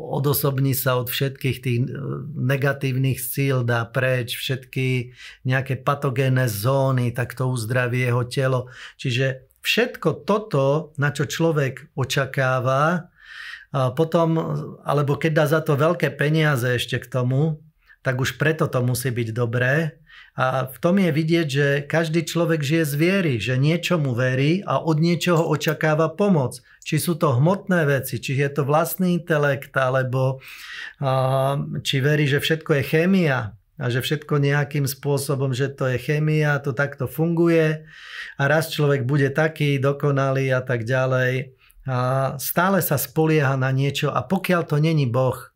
odosobní 0.10 0.74
sa 0.74 0.98
od 0.98 1.14
všetkých 1.14 1.58
tých 1.62 1.80
e, 1.86 1.90
negatívnych 2.34 3.22
síl, 3.22 3.62
dá 3.62 3.86
preč 3.86 4.42
všetky 4.42 5.14
nejaké 5.46 5.78
patogénne 5.86 6.50
zóny, 6.50 7.14
tak 7.14 7.38
to 7.38 7.46
uzdraví 7.46 8.02
jeho 8.02 8.26
telo. 8.26 8.74
Čiže 8.98 9.54
všetko 9.62 10.26
toto, 10.26 10.98
na 10.98 11.14
čo 11.14 11.30
človek 11.30 11.94
očakáva, 11.94 13.14
a 13.70 13.94
potom, 13.94 14.30
alebo 14.82 15.14
keď 15.14 15.32
dá 15.32 15.46
za 15.46 15.62
to 15.62 15.78
veľké 15.78 16.18
peniaze 16.18 16.66
ešte 16.66 16.98
k 16.98 17.06
tomu, 17.06 17.62
tak 18.02 18.20
už 18.20 18.40
preto 18.40 18.68
to 18.72 18.80
musí 18.84 19.12
byť 19.12 19.30
dobré. 19.36 20.00
A 20.40 20.72
v 20.72 20.78
tom 20.80 20.96
je 21.04 21.12
vidieť, 21.12 21.48
že 21.48 21.68
každý 21.84 22.24
človek 22.24 22.64
žije 22.64 22.84
z 22.88 22.94
viery, 22.96 23.34
že 23.44 23.60
niečomu 23.60 24.16
verí 24.16 24.64
a 24.64 24.80
od 24.80 25.04
niečoho 25.04 25.44
očakáva 25.44 26.16
pomoc. 26.16 26.64
Či 26.88 26.96
sú 26.96 27.20
to 27.20 27.36
hmotné 27.36 27.84
veci, 27.84 28.24
či 28.24 28.40
je 28.40 28.48
to 28.48 28.64
vlastný 28.64 29.20
intelekt, 29.20 29.76
alebo 29.76 30.40
a, 31.04 31.60
či 31.84 32.00
verí, 32.00 32.24
že 32.24 32.40
všetko 32.40 32.72
je 32.80 32.84
chémia, 32.88 33.60
a 33.80 33.88
že 33.88 34.04
všetko 34.04 34.44
nejakým 34.44 34.84
spôsobom, 34.84 35.56
že 35.56 35.72
to 35.72 35.88
je 35.88 35.98
chémia, 35.98 36.60
to 36.60 36.76
takto 36.76 37.08
funguje 37.08 37.88
a 38.36 38.42
raz 38.44 38.68
človek 38.76 39.08
bude 39.08 39.32
taký 39.32 39.80
dokonalý 39.80 40.52
a 40.52 40.60
tak 40.60 40.84
ďalej. 40.84 41.56
A 41.88 42.36
stále 42.38 42.84
sa 42.84 43.00
spolieha 43.00 43.56
na 43.56 43.72
niečo 43.72 44.12
a 44.12 44.20
pokiaľ 44.22 44.62
to 44.68 44.78
není 44.84 45.08
Boh, 45.08 45.49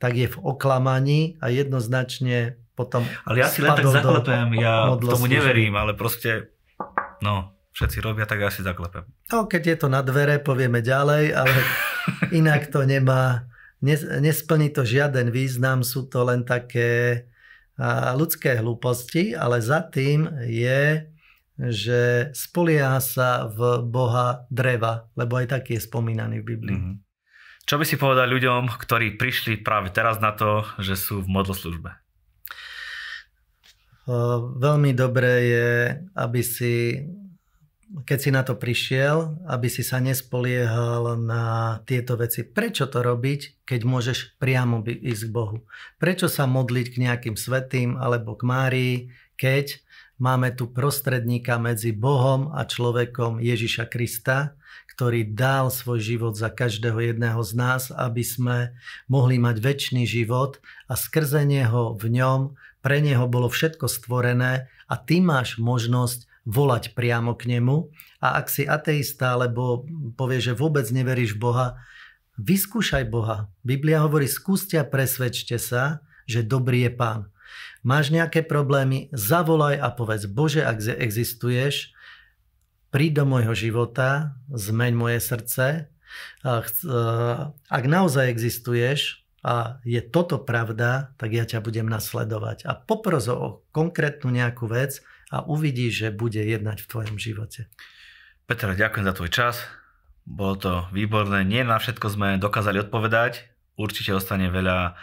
tak 0.00 0.16
je 0.16 0.26
v 0.32 0.38
oklamaní 0.40 1.36
a 1.44 1.52
jednoznačne 1.52 2.56
potom 2.72 3.04
Ale 3.28 3.44
ja 3.44 3.52
si 3.52 3.60
len 3.60 3.76
tak 3.76 3.84
zaklepem, 3.84 4.56
ja 4.56 4.96
tomu 4.96 5.28
neverím, 5.28 5.76
ale 5.76 5.92
proste, 5.92 6.56
no, 7.20 7.52
všetci 7.76 8.00
robia, 8.00 8.24
tak 8.24 8.40
ja 8.40 8.48
si 8.48 8.64
zaklepem. 8.64 9.04
No, 9.28 9.44
keď 9.44 9.62
je 9.62 9.76
to 9.76 9.88
na 9.92 10.00
dvere, 10.00 10.40
povieme 10.40 10.80
ďalej, 10.80 11.36
ale 11.36 11.56
inak 12.40 12.72
to 12.72 12.88
nemá, 12.88 13.44
nesplní 13.84 14.72
to 14.72 14.88
žiaden 14.88 15.28
význam, 15.28 15.84
sú 15.84 16.08
to 16.08 16.24
len 16.24 16.48
také 16.48 17.24
ľudské 18.16 18.60
hlúposti, 18.60 19.36
ale 19.36 19.60
za 19.60 19.84
tým 19.84 20.28
je, 20.44 21.04
že 21.60 22.32
spolieha 22.32 23.00
sa 23.00 23.48
v 23.48 23.84
Boha 23.84 24.48
dreva, 24.48 25.08
lebo 25.16 25.36
aj 25.36 25.60
taký 25.60 25.76
je 25.76 25.84
spomínaný 25.84 26.40
v 26.40 26.48
Biblii. 26.56 26.76
Mm-hmm. 26.80 27.09
Čo 27.70 27.78
by 27.78 27.86
si 27.86 27.94
povedal 27.94 28.26
ľuďom, 28.26 28.82
ktorí 28.82 29.14
prišli 29.14 29.62
práve 29.62 29.94
teraz 29.94 30.18
na 30.18 30.34
to, 30.34 30.66
že 30.82 30.98
sú 30.98 31.22
v 31.22 31.30
modloslužbe? 31.30 31.94
Veľmi 34.58 34.90
dobré 34.90 35.34
je, 35.46 35.70
aby 36.18 36.42
si 36.42 37.06
keď 37.90 38.18
si 38.18 38.30
na 38.34 38.42
to 38.42 38.58
prišiel, 38.58 39.38
aby 39.46 39.70
si 39.70 39.86
sa 39.86 40.02
nespoliehal 40.02 41.14
na 41.14 41.78
tieto 41.86 42.18
veci. 42.18 42.42
Prečo 42.42 42.90
to 42.90 43.06
robiť, 43.06 43.62
keď 43.66 43.80
môžeš 43.86 44.18
priamo 44.42 44.82
ísť 44.86 45.22
k 45.26 45.30
Bohu? 45.30 45.62
Prečo 45.98 46.26
sa 46.26 46.50
modliť 46.50 46.86
k 46.90 47.00
nejakým 47.06 47.34
svetým 47.38 47.94
alebo 47.98 48.34
k 48.34 48.46
Márii, 48.46 48.94
keď 49.38 49.78
máme 50.18 50.54
tu 50.58 50.70
prostredníka 50.70 51.58
medzi 51.62 51.94
Bohom 51.94 52.50
a 52.50 52.66
človekom 52.66 53.38
Ježiša 53.38 53.90
Krista, 53.90 54.58
ktorý 55.00 55.32
dal 55.32 55.72
svoj 55.72 55.96
život 55.96 56.36
za 56.36 56.52
každého 56.52 57.00
jedného 57.00 57.40
z 57.40 57.56
nás, 57.56 57.88
aby 57.88 58.20
sme 58.20 58.76
mohli 59.08 59.40
mať 59.40 59.56
väčší 59.56 60.04
život 60.04 60.60
a 60.92 60.92
skrze 60.92 61.48
neho 61.48 61.96
v 61.96 62.20
ňom, 62.20 62.52
pre 62.84 63.00
neho 63.00 63.24
bolo 63.24 63.48
všetko 63.48 63.88
stvorené 63.88 64.68
a 64.92 64.94
ty 65.00 65.24
máš 65.24 65.56
možnosť 65.56 66.28
volať 66.44 66.92
priamo 66.92 67.32
k 67.32 67.56
nemu. 67.56 67.88
A 68.20 68.44
ak 68.44 68.52
si 68.52 68.68
ateista, 68.68 69.40
alebo 69.40 69.88
povie, 70.20 70.36
že 70.36 70.52
vôbec 70.52 70.84
neveríš 70.92 71.40
Boha, 71.40 71.80
vyskúšaj 72.36 73.08
Boha. 73.08 73.48
Biblia 73.64 74.04
hovorí, 74.04 74.28
skúste 74.28 74.76
a 74.76 74.84
presvedčte 74.84 75.56
sa, 75.56 76.04
že 76.28 76.44
dobrý 76.44 76.84
je 76.84 76.92
Pán. 76.92 77.32
Máš 77.80 78.12
nejaké 78.12 78.44
problémy, 78.44 79.08
zavolaj 79.16 79.80
a 79.80 79.88
povedz, 79.96 80.28
Bože, 80.28 80.60
ak 80.60 80.84
existuješ, 80.92 81.96
príď 82.90 83.22
do 83.22 83.24
môjho 83.30 83.54
života, 83.54 84.34
zmeň 84.50 84.92
moje 84.94 85.18
srdce. 85.22 85.90
Ak 86.42 87.84
naozaj 87.86 88.28
existuješ 88.28 89.22
a 89.40 89.80
je 89.86 90.02
toto 90.02 90.42
pravda, 90.42 91.14
tak 91.16 91.32
ja 91.32 91.48
ťa 91.48 91.64
budem 91.64 91.88
nasledovať. 91.88 92.68
A 92.68 92.76
popros 92.76 93.30
o 93.30 93.64
konkrétnu 93.72 94.28
nejakú 94.34 94.66
vec, 94.68 95.00
a 95.30 95.46
uvidíš, 95.46 95.92
že 96.02 96.08
bude 96.10 96.42
jednať 96.42 96.82
v 96.82 96.90
tvojom 96.90 97.14
živote. 97.14 97.70
Petra, 98.50 98.74
ďakujem 98.74 99.06
za 99.06 99.14
tvoj 99.14 99.30
čas. 99.30 99.62
Bolo 100.26 100.58
to 100.58 100.72
výborné. 100.90 101.46
Nie 101.46 101.62
na 101.62 101.78
všetko 101.78 102.06
sme 102.10 102.42
dokázali 102.42 102.82
odpovedať. 102.82 103.46
Určite 103.78 104.18
ostane 104.18 104.50
veľa 104.50 104.98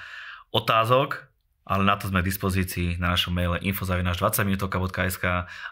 otázok, 0.52 1.32
ale 1.68 1.84
na 1.84 2.00
to 2.00 2.08
sme 2.08 2.24
k 2.24 2.32
dispozícii 2.32 2.96
na 2.96 3.12
našom 3.12 3.36
maile 3.36 3.60
info.20minutovka.sk, 3.60 5.26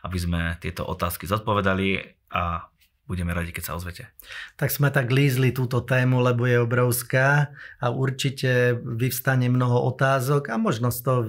aby 0.03 0.17
sme 0.19 0.59
tieto 0.59 0.83
otázky 0.83 1.23
zodpovedali 1.23 2.03
a 2.35 2.67
budeme 3.07 3.31
radi, 3.31 3.53
keď 3.55 3.63
sa 3.63 3.75
ozvete. 3.77 4.11
Tak 4.59 4.73
sme 4.73 4.91
tak 4.91 5.13
lízli 5.13 5.55
túto 5.55 5.79
tému, 5.85 6.19
lebo 6.19 6.43
je 6.49 6.59
obrovská 6.59 7.53
a 7.79 7.87
určite 7.93 8.75
vyvstane 8.75 9.47
mnoho 9.47 9.87
otázok 9.95 10.51
a 10.51 10.59
možno 10.59 10.91
z 10.91 10.99
toho 10.99 11.21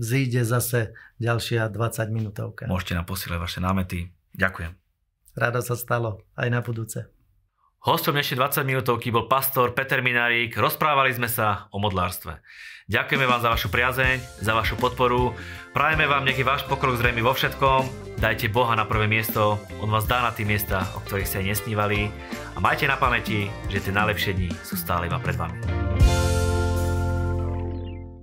vzíde 0.00 0.42
zase 0.42 0.96
ďalšia 1.22 1.68
20 1.70 2.10
minútovka. 2.10 2.66
Môžete 2.66 2.96
nám 2.98 3.06
posielať 3.06 3.38
vaše 3.38 3.60
námety. 3.62 4.10
Ďakujem. 4.34 4.72
Rado 5.38 5.62
sa 5.62 5.78
stalo. 5.78 6.26
Aj 6.34 6.50
na 6.50 6.58
budúce. 6.64 7.06
Hostom 7.86 8.18
dnešnej 8.18 8.42
20 8.42 8.66
minútovky 8.66 9.14
bol 9.14 9.30
pastor 9.30 9.70
Peter 9.70 10.02
Minárik. 10.02 10.50
Rozprávali 10.58 11.14
sme 11.14 11.30
sa 11.30 11.70
o 11.70 11.78
modlárstve. 11.78 12.42
Ďakujeme 12.88 13.28
vám 13.28 13.44
za 13.44 13.52
vašu 13.52 13.68
priazeň, 13.68 14.40
za 14.40 14.56
vašu 14.56 14.80
podporu. 14.80 15.36
Prajeme 15.76 16.08
vám 16.08 16.24
nejaký 16.24 16.40
váš 16.40 16.64
pokrok 16.64 16.96
zrejmy 16.96 17.20
vo 17.20 17.36
všetkom. 17.36 17.84
Dajte 18.16 18.48
Boha 18.48 18.72
na 18.72 18.88
prvé 18.88 19.04
miesto, 19.04 19.60
On 19.84 19.92
vás 19.92 20.08
dá 20.08 20.24
na 20.24 20.32
tie 20.32 20.48
miesta, 20.48 20.88
o 20.96 21.04
ktorých 21.04 21.28
ste 21.28 21.44
nesnívali. 21.44 22.08
A 22.56 22.64
majte 22.64 22.88
na 22.88 22.96
pamäti, 22.96 23.52
že 23.68 23.84
tie 23.84 23.92
najlepšie 23.92 24.32
dni 24.32 24.50
sú 24.64 24.80
stále 24.80 25.04
iba 25.04 25.20
pred 25.20 25.36
vami. 25.36 25.60